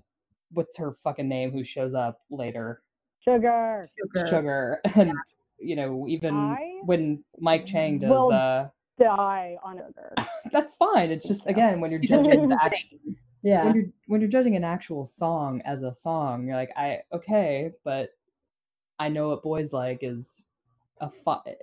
[0.51, 2.81] what's her fucking name who shows up later?
[3.19, 3.87] Sugar.
[3.97, 4.27] Sugar.
[4.27, 4.81] Sugar.
[4.95, 5.11] And
[5.59, 8.67] you know, even I when Mike Chang does will uh
[8.99, 10.13] die on Ogre.
[10.51, 11.11] that's fine.
[11.11, 12.99] It's just again when you're judging the actual
[13.41, 13.65] Yeah.
[13.65, 17.71] when you're when you're judging an actual song as a song, you're like, I okay,
[17.83, 18.11] but
[18.99, 20.43] I know what boys like is
[21.01, 21.53] a fun yeah,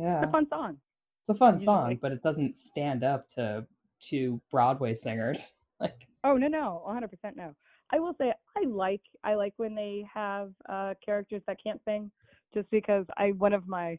[0.00, 0.22] yeah.
[0.22, 0.76] It's a fun song.
[1.22, 3.66] It's a fun song, but it doesn't stand up to
[4.10, 5.40] to Broadway singers.
[5.80, 7.52] Like Oh no no, 100% no.
[7.92, 12.10] I will say I like I like when they have uh characters that can't sing,
[12.54, 13.98] just because I one of my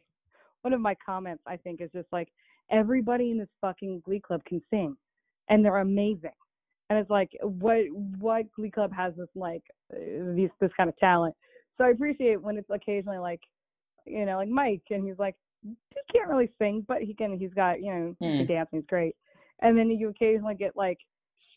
[0.62, 2.30] one of my comments I think is just like
[2.72, 4.96] everybody in this fucking Glee Club can sing,
[5.50, 6.32] and they're amazing.
[6.90, 7.84] And it's like what
[8.20, 11.36] what Glee Club has this like uh, these this kind of talent.
[11.78, 13.42] So I appreciate when it's occasionally like
[14.06, 15.76] you know like Mike and he's like he
[16.12, 18.90] can't really sing, but he can he's got you know he can dance and he's
[18.90, 19.16] great.
[19.62, 20.98] And then you occasionally get like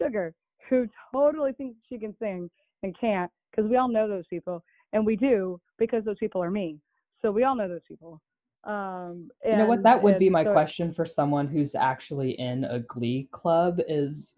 [0.00, 0.34] Sugar,
[0.68, 2.50] who totally thinks she can sing
[2.82, 6.50] and can't, because we all know those people, and we do because those people are
[6.50, 6.78] me.
[7.22, 8.20] So we all know those people.
[8.64, 9.82] Um, you know what?
[9.82, 14.34] That would be my so- question for someone who's actually in a Glee club: is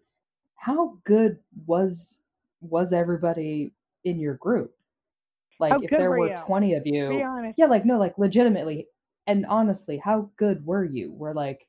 [0.57, 2.21] how good was
[2.61, 3.73] was everybody
[4.05, 4.75] in your group?
[5.59, 7.19] Like, How if there were were twenty of Be you,
[7.57, 8.87] yeah, like no, like legitimately
[9.27, 11.13] and honestly, how good were you?
[11.13, 11.67] Were like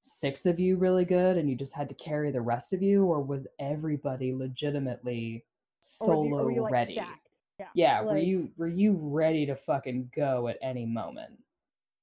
[0.00, 3.04] six of you really good, and you just had to carry the rest of you,
[3.04, 5.44] or was everybody legitimately
[5.80, 6.94] solo you- like, ready?
[6.94, 7.28] stacked?
[7.58, 7.68] Yeah.
[7.74, 11.38] Yeah, were you were you ready to fucking go at any moment?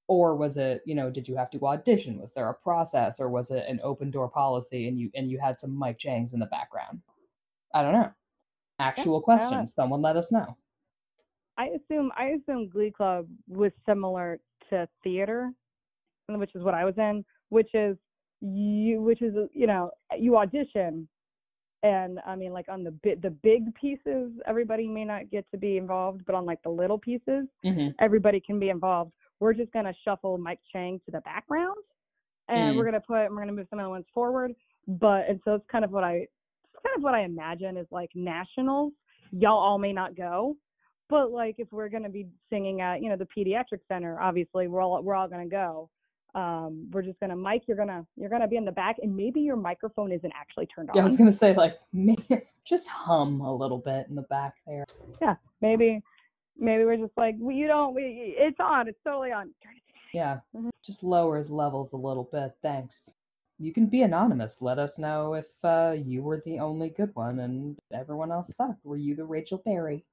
[0.07, 2.19] Or was it, you know, did you have to audition?
[2.19, 5.39] Was there a process or was it an open door policy and you and you
[5.39, 7.01] had some Mike Changs in the background?
[7.73, 8.11] I don't know.
[8.79, 9.67] Actual I question.
[9.67, 10.55] Someone let us know.
[11.59, 15.51] I assume I assume Glee Club was similar to theater,
[16.29, 17.97] which is what I was in, which is
[18.41, 21.07] you, which is you know you audition,
[21.83, 25.57] and I mean like on the big the big pieces, everybody may not get to
[25.57, 29.11] be involved, but on like the little pieces, hmm everybody can be involved.
[29.41, 31.83] We're just gonna shuffle Mike Chang to the background,
[32.47, 32.77] and Mm.
[32.77, 34.55] we're gonna put we're gonna move some other ones forward.
[34.87, 37.87] But and so it's kind of what I it's kind of what I imagine is
[37.91, 38.93] like nationals.
[39.31, 40.55] Y'all all may not go,
[41.09, 44.81] but like if we're gonna be singing at you know the pediatric center, obviously we're
[44.81, 45.89] all we're all gonna go.
[46.35, 49.41] Um, we're just gonna Mike, you're gonna you're gonna be in the back, and maybe
[49.41, 50.95] your microphone isn't actually turned on.
[50.95, 54.53] Yeah, I was gonna say like maybe, just hum a little bit in the back
[54.67, 54.85] there.
[55.21, 56.01] Yeah, maybe
[56.57, 59.51] maybe we're just like well, you don't we, it's on, it's totally on.
[60.13, 60.39] Yeah.
[60.55, 60.69] Mhm.
[60.85, 62.55] Just lowers levels a little bit.
[62.61, 63.11] Thanks.
[63.59, 64.61] You can be anonymous.
[64.61, 68.85] Let us know if uh, you were the only good one and everyone else sucked.
[68.85, 70.05] Were you the Rachel Berry?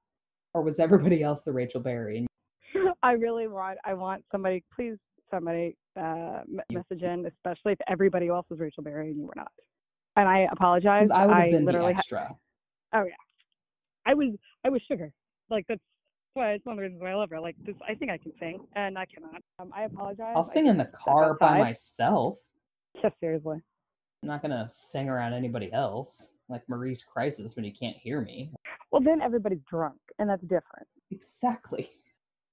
[0.57, 2.25] Or was everybody else the Rachel Berry?
[2.73, 4.97] And I really want I want somebody please
[5.29, 6.41] somebody uh
[6.71, 9.51] message in especially if everybody else was Rachel Berry and you were not.
[10.15, 11.09] And I apologize.
[11.13, 12.35] I would have been the literally ha- extra.
[12.95, 13.13] oh yeah.
[14.07, 14.33] I was
[14.65, 15.11] I was sugar.
[15.51, 15.79] Like that's
[16.33, 17.39] why it's one of the reasons why I love her.
[17.39, 19.39] Like this I think I can sing and I cannot.
[19.59, 20.33] Um I apologize.
[20.35, 22.39] I'll sing in the car by myself.
[22.95, 23.57] Yeah, seriously.
[24.23, 28.49] I'm not gonna sing around anybody else like Maurice Crisis when you can't hear me.
[28.91, 30.87] Well then everybody's drunk and that's different.
[31.11, 31.91] Exactly.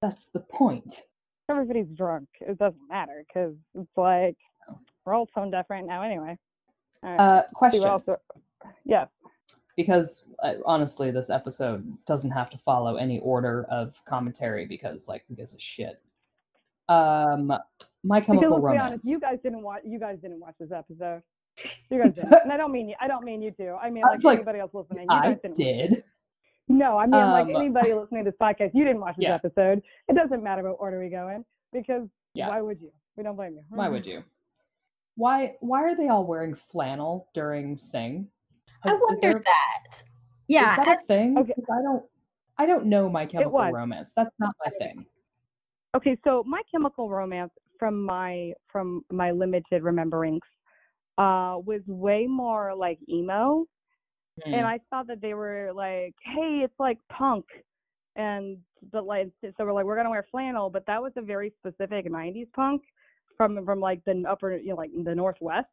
[0.01, 1.01] That's the point.
[1.49, 2.27] Everybody's drunk.
[2.41, 4.37] It doesn't matter because it's like
[5.05, 6.37] we're all tone deaf right now anyway.
[7.03, 7.17] Right.
[7.17, 7.81] Uh, question.
[8.85, 9.05] Yeah.
[9.77, 15.23] because uh, honestly, this episode doesn't have to follow any order of commentary because, like,
[15.27, 16.01] who gives a shit?
[16.89, 17.47] Um,
[18.03, 18.81] My Because Chemical let's be Romance.
[18.83, 19.81] honest, you guys didn't watch.
[19.85, 21.21] You guys didn't watch this episode.
[21.89, 22.95] You guys didn't, and I don't mean you.
[22.99, 23.75] I don't mean you two.
[23.81, 25.07] I mean like, like, anybody else listening.
[25.09, 25.57] You I guys didn't.
[25.57, 26.03] watch did.
[26.67, 28.71] No, I mean like Um, anybody listening to this podcast.
[28.73, 29.35] You didn't watch this Yeah.
[29.35, 29.83] episode.
[30.07, 32.49] It doesn't matter what order we go in because Yeah.
[32.49, 32.91] why would you?
[33.15, 33.63] We don't blame you.
[33.69, 34.23] Why would you?
[35.15, 38.29] Why Why are they all wearing flannel during Sing?
[38.83, 40.03] I Has- is wondered there- that.
[40.47, 41.37] Yeah, is that a thing?
[41.37, 41.53] Okay.
[41.53, 42.05] 'Cause I don't.
[42.57, 43.51] I don't know My Chemical.
[43.71, 44.13] Romance.
[44.15, 45.05] That's not my thing.
[45.95, 50.41] Okay, so My Chemical Romance, from my from my limited rememberings,
[51.17, 53.65] uh, was way more like emo.
[54.43, 54.53] Hmm.
[54.53, 57.45] and I thought that they were like, hey, it's like punk,
[58.15, 58.57] and
[58.91, 62.09] but like so we're like we're gonna wear flannel, but that was a very specific
[62.09, 62.83] '90s punk
[63.37, 65.67] from from like the upper you know like the northwest,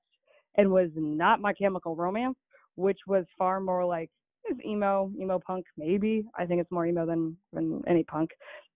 [0.56, 2.36] and was not My Chemical Romance,
[2.76, 4.10] which was far more like
[4.44, 8.30] it's emo emo punk maybe I think it's more emo than than any punk.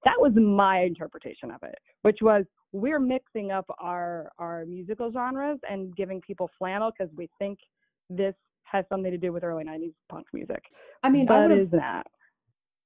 [0.05, 5.59] That was my interpretation of it, which was we're mixing up our our musical genres
[5.69, 7.59] and giving people flannel because we think
[8.11, 8.35] this
[8.71, 10.65] has something to do with early 90s punk music.
[11.03, 12.07] I mean, but would is not.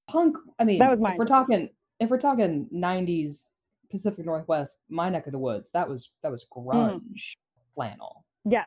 [0.08, 0.36] punk.
[0.58, 1.68] I mean, That was my if we're talking,
[2.00, 3.48] if we're talking '90s
[3.90, 7.00] Pacific Northwest, my neck of the woods, that was that was Mm.
[7.02, 7.36] grunge
[7.74, 8.24] flannel.
[8.44, 8.64] Yeah,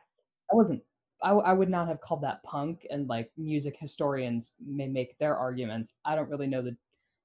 [0.52, 0.82] I wasn't.
[1.22, 2.86] I, I would not have called that punk.
[2.90, 5.92] And like music historians may make their arguments.
[6.04, 6.76] I don't really know the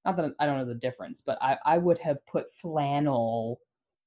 [0.06, 3.60] not that I don't know the difference, but I, I would have put flannel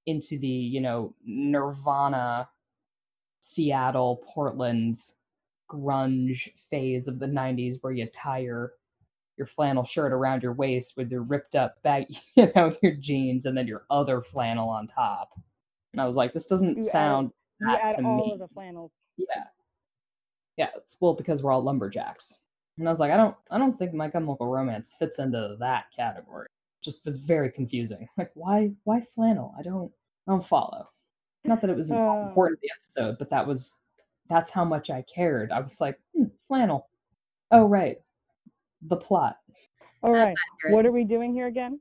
[0.07, 2.49] into the, you know, Nirvana,
[3.41, 4.97] Seattle, Portland
[5.73, 8.75] grunge phase of the 90s where you tie your
[9.39, 12.07] your flannel shirt around your waist with your ripped up bag,
[12.37, 15.31] you know, your jeans and then your other flannel on top.
[15.93, 18.33] And I was like, this doesn't You add- sound You that add to all me.
[18.35, 18.93] of the flannels.
[19.17, 19.45] Yeah.
[20.59, 22.35] Yeah, it's well because we're all lumberjacks.
[22.79, 25.85] And I was like, I don't I don't think My Chemical Romance fits into that
[25.97, 26.47] category.
[26.83, 28.09] Just was very confusing.
[28.19, 29.55] Like why why flannel?
[29.59, 29.91] I don't
[30.29, 30.89] I don't follow.
[31.45, 32.27] Not that it was Uh.
[32.29, 33.77] important to the episode, but that was
[34.33, 35.53] that's how much I cared.
[35.53, 36.89] I was like, hmm, flannel.
[37.51, 37.99] Oh right.
[38.89, 39.37] The plot.
[40.03, 40.35] All right.
[40.69, 41.79] What are we doing here again?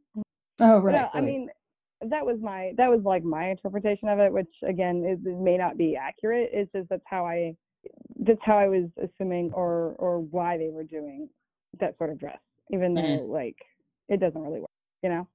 [0.60, 0.95] Oh right.
[0.95, 1.49] No, I mean,
[2.02, 5.58] that was my that was like my interpretation of it, which again is it may
[5.58, 6.49] not be accurate.
[6.52, 7.56] It's just that's how I
[8.20, 11.30] that's how I was assuming or or why they were doing
[11.80, 12.39] that sort of dress,
[12.72, 13.30] even though Mhm.
[13.30, 13.56] like
[14.10, 14.70] it doesn't really work.
[15.04, 15.28] You know,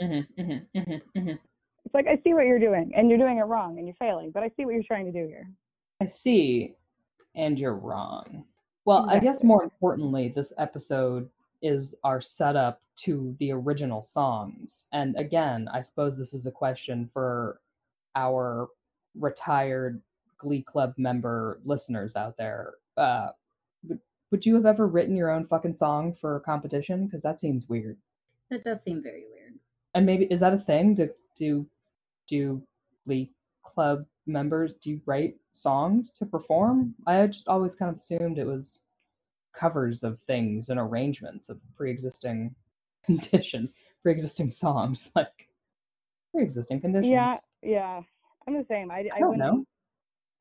[0.00, 1.38] Mhm, mhm, mhm, mhm.
[1.84, 4.30] it's like I see what you're doing and you're doing it wrong and you're failing,
[4.30, 5.48] but I see what you're trying to do here.
[6.00, 6.74] I see,
[7.34, 8.44] and you're wrong.
[8.84, 11.28] Well, I guess more importantly, this episode
[11.60, 14.86] is our setup to the original songs.
[14.92, 17.60] And again, I suppose this is a question for
[18.14, 18.68] our
[19.14, 20.00] retired
[20.38, 22.74] Glee Club member listeners out there.
[22.96, 23.28] Uh,
[23.88, 27.06] would, would you have ever written your own fucking song for a competition?
[27.06, 27.96] Because that seems weird.
[28.50, 29.54] That does seem very weird.
[29.94, 30.94] And maybe is that a thing?
[30.94, 31.66] Do do
[32.28, 32.62] do
[33.06, 33.30] Glee
[33.64, 36.94] Club members do you write songs to perform?
[37.06, 38.78] I just always kind of assumed it was
[39.54, 42.54] covers of things and arrangements of pre-existing
[43.06, 45.48] conditions, pre-existing songs, like
[46.34, 47.10] pre-existing conditions.
[47.10, 48.00] Yeah, yeah,
[48.46, 48.90] I'm the same.
[48.90, 49.64] I I, I don't wouldn't know.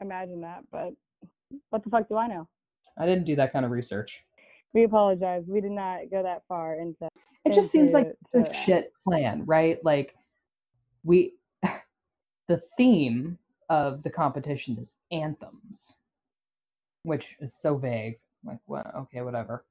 [0.02, 0.94] imagine that, but
[1.70, 2.48] what the fuck do I know?
[2.98, 4.24] I didn't do that kind of research.
[4.74, 5.44] We apologize.
[5.48, 7.08] We did not go that far into.
[7.46, 9.84] It just seems like a shit plan, right?
[9.84, 10.14] Like
[11.04, 11.36] we
[12.48, 13.38] the theme
[13.70, 15.93] of the competition is anthems,
[17.03, 18.20] which is so vague.
[18.45, 19.65] Like what okay, whatever.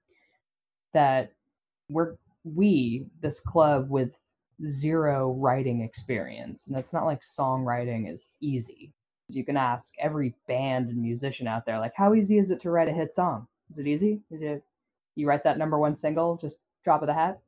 [0.93, 1.33] That
[1.89, 4.13] we're we, this club with
[4.67, 8.93] zero writing experience, and it's not like songwriting is easy.
[9.29, 12.71] You can ask every band and musician out there, like, how easy is it to
[12.71, 13.49] write a hit song?
[13.71, 14.21] Is it easy?
[14.31, 14.63] Is it
[15.17, 17.41] you write that number one single, just drop of the hat?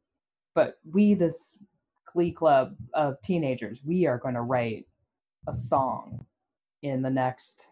[0.58, 1.56] but we this
[2.12, 4.86] glee club of teenagers we are going to write
[5.46, 6.26] a song
[6.82, 7.66] in the next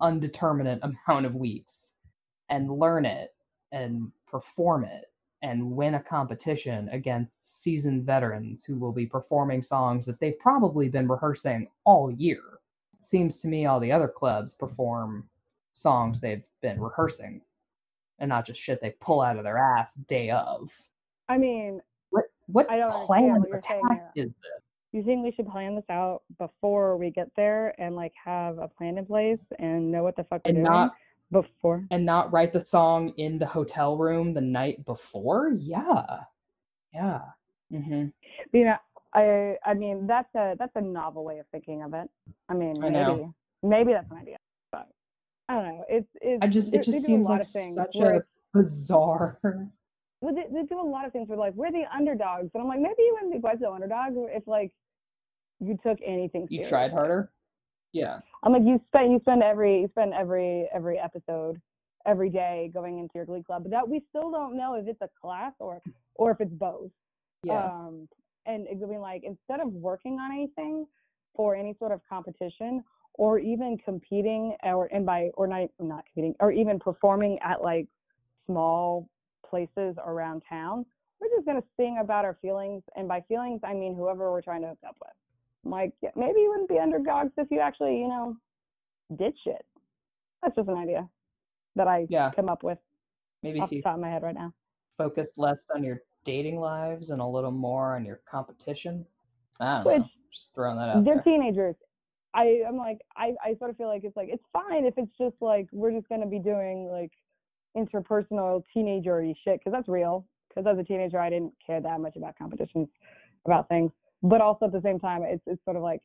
[0.00, 1.90] undeterminate amount of weeks
[2.50, 3.34] and learn it
[3.72, 5.06] and perform it
[5.42, 10.88] and win a competition against seasoned veterans who will be performing songs that they've probably
[10.88, 12.42] been rehearsing all year.
[12.98, 15.28] Seems to me all the other clubs perform
[15.74, 17.42] songs they've been rehearsing
[18.18, 20.70] and not just shit they pull out of their ass day of.
[21.28, 21.80] I mean,
[22.10, 24.63] what what I don't understand plan what attack is this?
[24.94, 28.68] You think we should plan this out before we get there and like have a
[28.68, 30.94] plan in place and know what the fuck we're And doing not
[31.32, 31.84] before?
[31.90, 35.52] and not write the song in the hotel room the night before?
[35.58, 36.20] Yeah.
[36.94, 37.22] Yeah.
[37.72, 38.06] hmm
[38.52, 38.76] You know,
[39.12, 42.08] I I mean that's a that's a novel way of thinking of it.
[42.48, 43.34] I mean, I maybe know.
[43.64, 44.36] maybe that's an idea,
[44.70, 44.86] but
[45.48, 45.84] I don't know.
[45.88, 48.22] It's it's I just it just seems like such a
[48.52, 49.40] bizarre
[50.24, 52.68] well, they, they do a lot of things where like we're the underdogs, and I'm
[52.68, 54.72] like maybe you wouldn't be quite so underdog if like
[55.60, 56.46] you took anything.
[56.50, 57.30] you tried harder.
[57.92, 58.20] Yeah.
[58.42, 61.60] I'm like you spend you spend every you spend every every episode
[62.06, 65.02] every day going into your glee club, but that we still don't know if it's
[65.02, 65.82] a class or
[66.14, 66.90] or if it's both.
[67.42, 67.62] Yeah.
[67.62, 68.08] Um,
[68.46, 70.86] and it be like instead of working on anything
[71.36, 76.34] for any sort of competition or even competing or and by or not not competing
[76.40, 77.86] or even performing at like
[78.46, 79.06] small
[79.54, 80.84] places around town,
[81.20, 84.62] we're just gonna sing about our feelings, and by feelings I mean whoever we're trying
[84.62, 85.12] to hook up with.
[85.64, 88.36] I'm like maybe you wouldn't be underdogs if you actually you know
[89.16, 89.64] did shit.
[90.42, 91.08] That's just an idea
[91.76, 92.30] that I Yeah.
[92.34, 92.78] come up with
[93.44, 94.52] Maybe off the top of my head right now.
[94.98, 99.06] focus less on your dating lives and a little more on your competition.
[99.60, 99.92] I don't know.
[99.98, 101.22] Which Just throwing that out they're there.
[101.22, 101.76] teenagers.
[102.34, 105.16] I I'm like I I sort of feel like it's like it's fine if it's
[105.16, 107.12] just like we're just gonna be doing like
[107.76, 110.26] interpersonal teenagery shit because that's real.
[110.48, 112.88] Because as a teenager, I didn't care that much about competitions,
[113.44, 113.90] about things.
[114.22, 116.00] But also at the same time, it's it's sort of like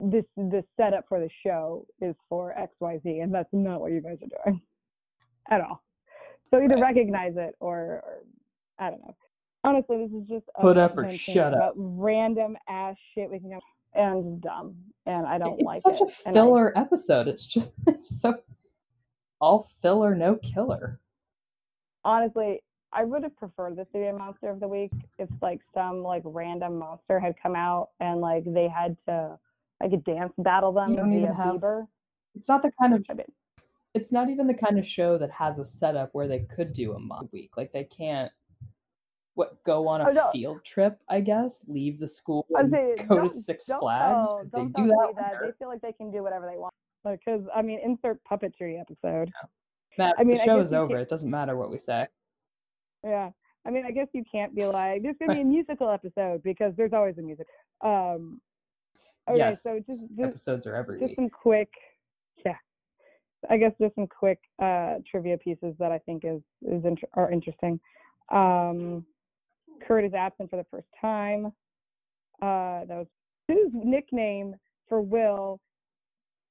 [0.00, 3.92] this the setup for the show is for X Y Z, and that's not what
[3.92, 4.60] you guys are doing
[5.50, 5.82] at all.
[6.50, 6.82] So either Right.
[6.94, 8.18] recognize it or, or
[8.78, 9.16] I don't know.
[9.64, 11.72] Honestly, this is just a Put up or shut up.
[11.76, 13.60] Random ass shit we can go
[13.94, 14.74] and dumb,
[15.06, 16.08] and I don't it's like such it.
[16.24, 17.28] a and I- filler episode.
[17.28, 18.34] It's just it's so
[19.40, 21.00] all filler, no killer.
[22.04, 22.62] honestly,
[22.92, 26.02] I would have preferred this to be a monster of the week if like some
[26.02, 29.36] like random monster had come out and like they had to
[29.82, 31.86] like a dance battle them You don't even have- Bieber.
[32.36, 33.04] It's not the kind of
[33.94, 36.92] it's not even the kind of show that has a setup where they could do
[36.94, 37.56] a month week.
[37.56, 38.30] Like they can't
[39.34, 40.30] what go on a Oh, no.
[40.32, 44.64] field trip, I guess, leave the school and say go to Six Flags tell- they
[44.66, 45.12] do that.
[45.16, 45.32] that.
[45.42, 46.72] They feel like they can do whatever they want.
[47.04, 49.30] Because I mean, insert puppetry episode.
[49.98, 50.98] Matt, I mean, the show is over.
[50.98, 52.06] It doesn't matter what we say.
[53.04, 53.30] Yeah.
[53.66, 56.74] I mean, I guess you can't be like, there's gonna be a musical episode because
[56.76, 57.46] there's always a music.
[57.82, 58.40] Um.
[59.28, 61.16] Okay, yes, so just just episodes are every just week.
[61.16, 61.70] some quick,
[62.44, 62.56] yeah.
[63.48, 67.30] I guess just some quick uh, trivia pieces that I think is is int- are
[67.30, 67.80] interesting.
[68.30, 69.06] Um,
[69.86, 71.46] Kurt is absent for the first time.
[72.42, 73.06] Uh, that was
[73.46, 74.56] Sue's nickname
[74.88, 75.58] for Will.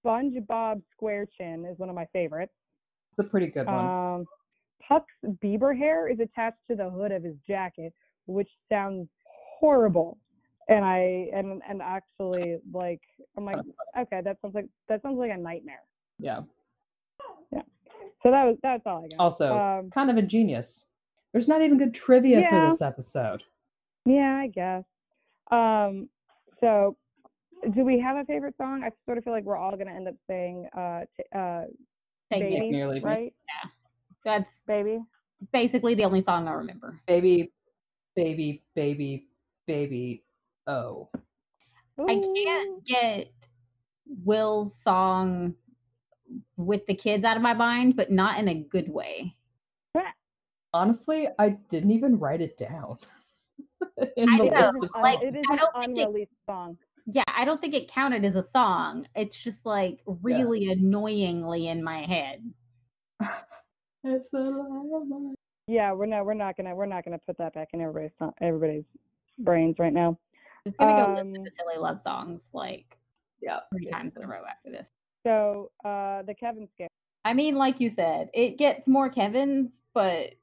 [0.06, 2.54] SpongeBob Square Chin is one of my favorites.
[3.12, 3.86] It's a pretty good one.
[4.20, 4.26] Um,
[4.88, 7.94] Puck's Bieber hair is attached to the hood of his jacket,
[8.26, 9.08] which sounds
[9.60, 10.18] horrible.
[10.70, 13.02] And I and and actually like
[13.38, 13.58] I'm like
[14.00, 15.84] okay that sounds like that sounds like a nightmare.
[16.20, 16.42] yeah.
[17.52, 17.62] Yeah.
[18.24, 19.20] So that was that's all I got.
[19.20, 20.86] Also, um, kind of a genius.
[21.34, 22.50] There's not even good trivia Yeah.
[22.50, 23.44] for this episode.
[24.06, 24.84] yeah, I guess.
[25.52, 26.10] Um,
[26.62, 26.96] so
[27.72, 28.84] do we have a favorite song?
[28.84, 31.64] I sort of feel like we're all gonna end up saying uh t- uh
[32.32, 32.72] Take baby, it.
[32.72, 33.10] Me or Leave Me.
[33.10, 33.34] right?
[34.26, 35.00] That's Baby.
[35.52, 37.00] basically the only song I remember.
[37.08, 37.52] Baby,
[38.16, 39.28] baby, baby,
[39.68, 40.24] baby.
[40.66, 41.10] Oh,
[42.00, 43.32] I can't get
[44.24, 45.54] Will's song
[46.56, 49.36] with the kids out of my mind, but not in a good way.
[50.74, 52.98] honestly, I didn't even write it down.
[54.18, 55.34] In I the know, list of like, songs.
[55.36, 56.78] it is I an don't think it- unreleased song.
[57.06, 59.08] Yeah, I don't think it counted as a song.
[59.16, 62.44] It's just like really annoyingly in my head.
[64.06, 65.36] It's the light
[65.68, 68.84] Yeah, we're not we're not gonna we're not gonna put that back in everybody's everybody's
[69.40, 70.18] brains right now.
[70.68, 72.98] Just gonna go listen Um, to silly love songs like
[73.42, 74.88] Yeah, three times in a row after this.
[75.26, 76.90] So uh the Kevin scale.
[77.24, 80.34] I mean, like you said, it gets more Kevin's, but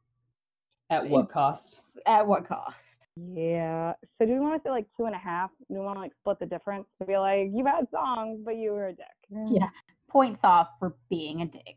[0.89, 1.83] At what cost?
[2.07, 2.90] at what cost?
[3.35, 3.93] Yeah.
[4.19, 5.51] So do we want to say like two and a half?
[5.69, 6.87] Do we want to like split the difference?
[7.01, 9.07] To be like, you had songs, but you were a dick.
[9.49, 9.69] Yeah.
[10.11, 11.77] Points off for being a dick.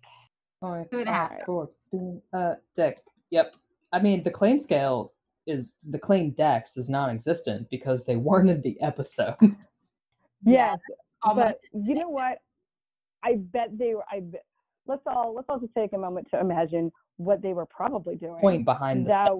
[0.63, 1.31] Oh, Two and a half.
[1.47, 1.69] Alright.
[1.91, 3.01] Four, uh, deck.
[3.29, 3.55] Yep.
[3.91, 5.13] I mean, the Klaine scale
[5.45, 9.35] is the Klainedex is non-existent because they weren't in the episode.
[10.45, 10.77] Yes.
[11.23, 12.39] Almost But you know what?
[13.23, 14.03] I bet they were.
[14.11, 14.43] I bet.
[14.87, 18.41] Let's all let's all just take a moment to imagine what they were probably doing.
[18.41, 19.37] Point behind the that stuff.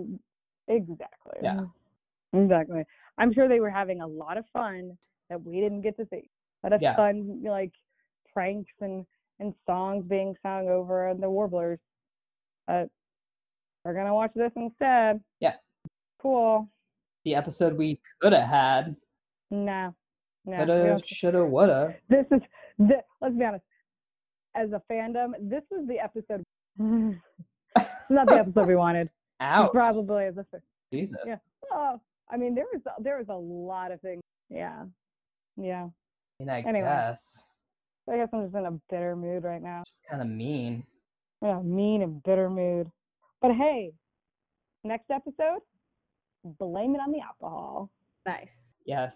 [0.70, 1.40] exactly.
[1.42, 1.66] Yeah.
[2.34, 2.84] Exactly.
[3.18, 4.98] I'm sure they were having a lot of fun
[5.30, 6.30] that we didn't get to see.
[6.64, 6.96] A lot of Yeah.
[6.96, 7.72] fun, like
[8.34, 9.06] pranks and
[9.40, 11.80] and songs being sung over and the Warblers.
[12.68, 12.86] Uh,
[13.84, 15.22] we're gonna watch this instead.
[15.40, 15.56] Yeah.
[16.22, 16.70] Cool.
[17.26, 18.96] The episode we could have had.
[19.52, 19.94] No.
[20.46, 20.52] No.
[20.60, 21.96] we Coulda, shoulda, woulda.
[22.10, 22.42] this is
[22.78, 23.64] the, let's be honest.
[24.56, 26.44] As a fandom, this is the episode.
[26.78, 29.10] not the episode we wanted.
[29.40, 29.72] Ouch.
[29.72, 30.46] Probably as a.
[30.94, 31.18] Jesus.
[31.26, 31.38] Yeah.
[31.72, 32.00] Oh,
[32.32, 34.22] I mean, there was there was a lot of things.
[34.50, 34.84] Yeah,
[35.58, 35.88] yeah.
[36.40, 36.86] I mean, I Anyway.
[36.88, 37.44] guess.
[38.10, 39.84] I guess I'm just in a bitter mood right now.
[39.88, 40.84] Just kind of mean.
[41.42, 42.90] In a mean and bitter mood.
[43.42, 43.92] But hey,
[44.84, 45.60] next episode,
[46.60, 47.90] blame it on the alcohol.
[48.26, 48.50] nice.
[48.86, 49.16] Yes.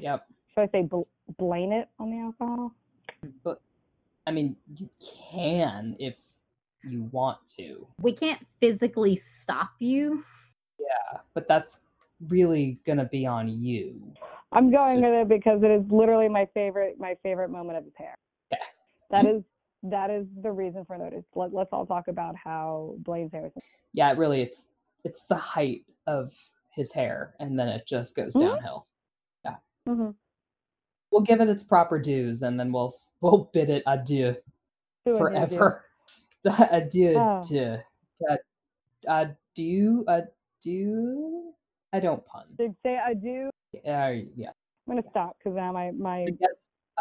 [0.00, 0.26] Yep.
[0.48, 1.02] Should I say bl-
[1.38, 2.72] blame it on the alcohol?
[3.44, 3.60] But
[4.26, 4.88] I mean, you
[5.32, 6.14] can if
[6.82, 7.86] you want to.
[8.00, 10.24] We can't physically stop you.
[10.80, 11.78] Yeah, but that's
[12.28, 14.00] really gonna be on you.
[14.52, 17.84] I'm going So- with it because it is literally my favorite my favorite moment of
[17.84, 18.16] his hair.
[18.52, 18.62] Okay.
[19.10, 19.42] That is
[19.82, 21.24] that is the reason for notice.
[21.34, 23.52] Let, let's all talk about how Blaine's hair is.
[23.92, 24.66] Yeah, it really, it's
[25.04, 26.32] it's the height of
[26.70, 28.40] his hair, and then it just goes Mhm.
[28.40, 28.86] downhill.
[29.88, 30.10] Mm-hmm.
[31.12, 34.34] We'll give it its proper dues, and then we'll we'll bid it adieu
[35.04, 35.84] forever.
[36.44, 37.38] adieu, Oh.
[37.44, 37.78] adieu,
[39.06, 41.54] adieu, adieu.
[41.96, 42.44] I don't pun.
[42.58, 43.48] Did say adieu?
[43.74, 44.50] Uh, yeah.
[44.86, 46.50] I'm gonna stop because now my my guess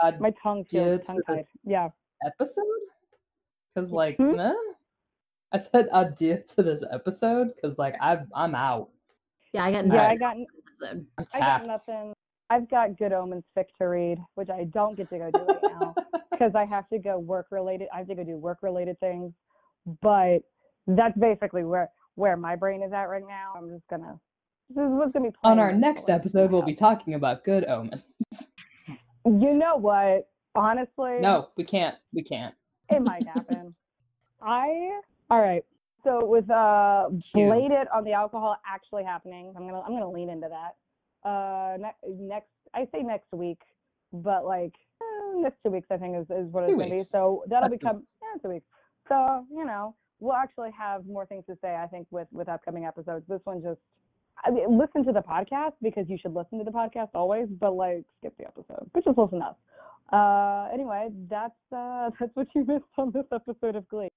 [0.02, 1.46] uh, my tongue feels tongue tied.
[1.66, 1.90] Yeah.
[2.26, 2.64] episode?
[3.74, 4.40] Because like, Hmm?
[4.40, 4.54] eh?
[5.52, 8.90] I said adieu to this episode because like I've I'm out.
[9.54, 10.10] Yeah, I got Yeah, nothing.
[10.12, 10.36] I got,
[10.88, 12.14] I'm I got nothing.
[12.50, 15.62] I've got Good Omens fic to read, which I don't get to go do right
[15.64, 15.96] now
[16.32, 17.90] because I have to go work related.
[17.94, 19.34] I have to go do work related things,
[20.02, 20.40] but
[20.88, 23.56] that's basically where where my brain is at right now.
[23.58, 24.18] I'm just gonna.
[24.70, 28.02] This is what's gonna be On our next episode, we'll be talking about Good omens.
[29.26, 30.28] You know what?
[30.56, 31.96] Honestly, No, we can't.
[32.14, 32.56] We can't.
[32.90, 33.76] it might happen.
[34.42, 35.00] I
[35.30, 35.64] all right.
[36.04, 40.48] So with uh, bladed on the alcohol actually happening, I'm gonna I'm gonna lean into
[40.50, 41.30] that.
[41.30, 43.60] Uh, ne- next I say next week,
[44.14, 47.04] but like eh, next two weeks I think is, is what it's Two gonna be.
[47.04, 48.66] So that'll That's become yeah, two weeks.
[49.10, 52.86] So you know we'll actually have more things to say I think with with upcoming
[52.86, 53.26] episodes.
[53.28, 53.80] This one just
[54.44, 57.76] I mean, listen to the podcast because you should listen to the podcast always, but
[57.76, 59.60] like skip the episode, but just listen up.
[60.12, 64.10] Uh, anyway, that's uh, that's what you missed on this episode of Glee.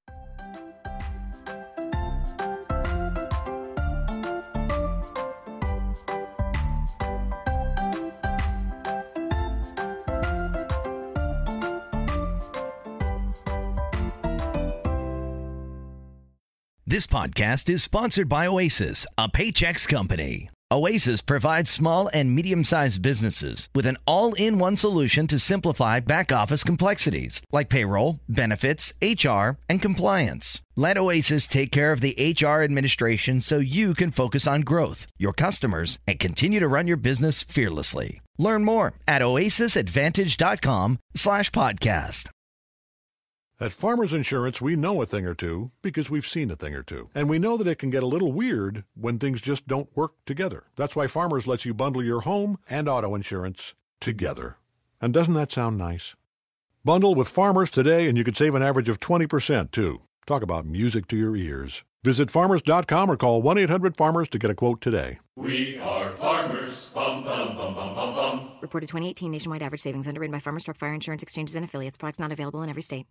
[16.91, 20.49] This podcast is sponsored by Oasis, a Paychex company.
[20.72, 26.01] Oasis provides small and medium sized businesses with an all in one solution to simplify
[26.01, 30.62] back office complexities like payroll, benefits, HR, and compliance.
[30.76, 35.34] Let Oasis take care of the HR administration so you can focus on growth, your
[35.34, 38.22] customers, and continue to run your business fearlessly.
[38.39, 42.30] Learn more at oasisadvantage.com slash podcast.
[43.61, 46.84] At Farmers Insurance, we know a thing or two because we've seen a thing or
[46.84, 47.11] two.
[47.12, 50.12] And we know that it can get a little weird when things just don't work
[50.26, 50.66] together.
[50.76, 54.59] That's why Farmers lets you bundle your home and auto insurance together.
[55.00, 56.14] And doesn't that sound nice?
[56.84, 60.02] Bundle with Farmers today and you could save an average of 20% too.
[60.24, 61.82] Talk about music to your ears.
[62.04, 65.18] Visit farmers.com or call 1 800 Farmers to get a quote today.
[65.34, 66.92] We are farmers.
[66.92, 68.50] Bum, bum, bum, bum, bum, bum.
[68.61, 71.98] Reported 2018 nationwide average savings underwritten by Farmers Truck Fire Insurance Exchanges and Affiliates.
[71.98, 73.06] Products not available in every state.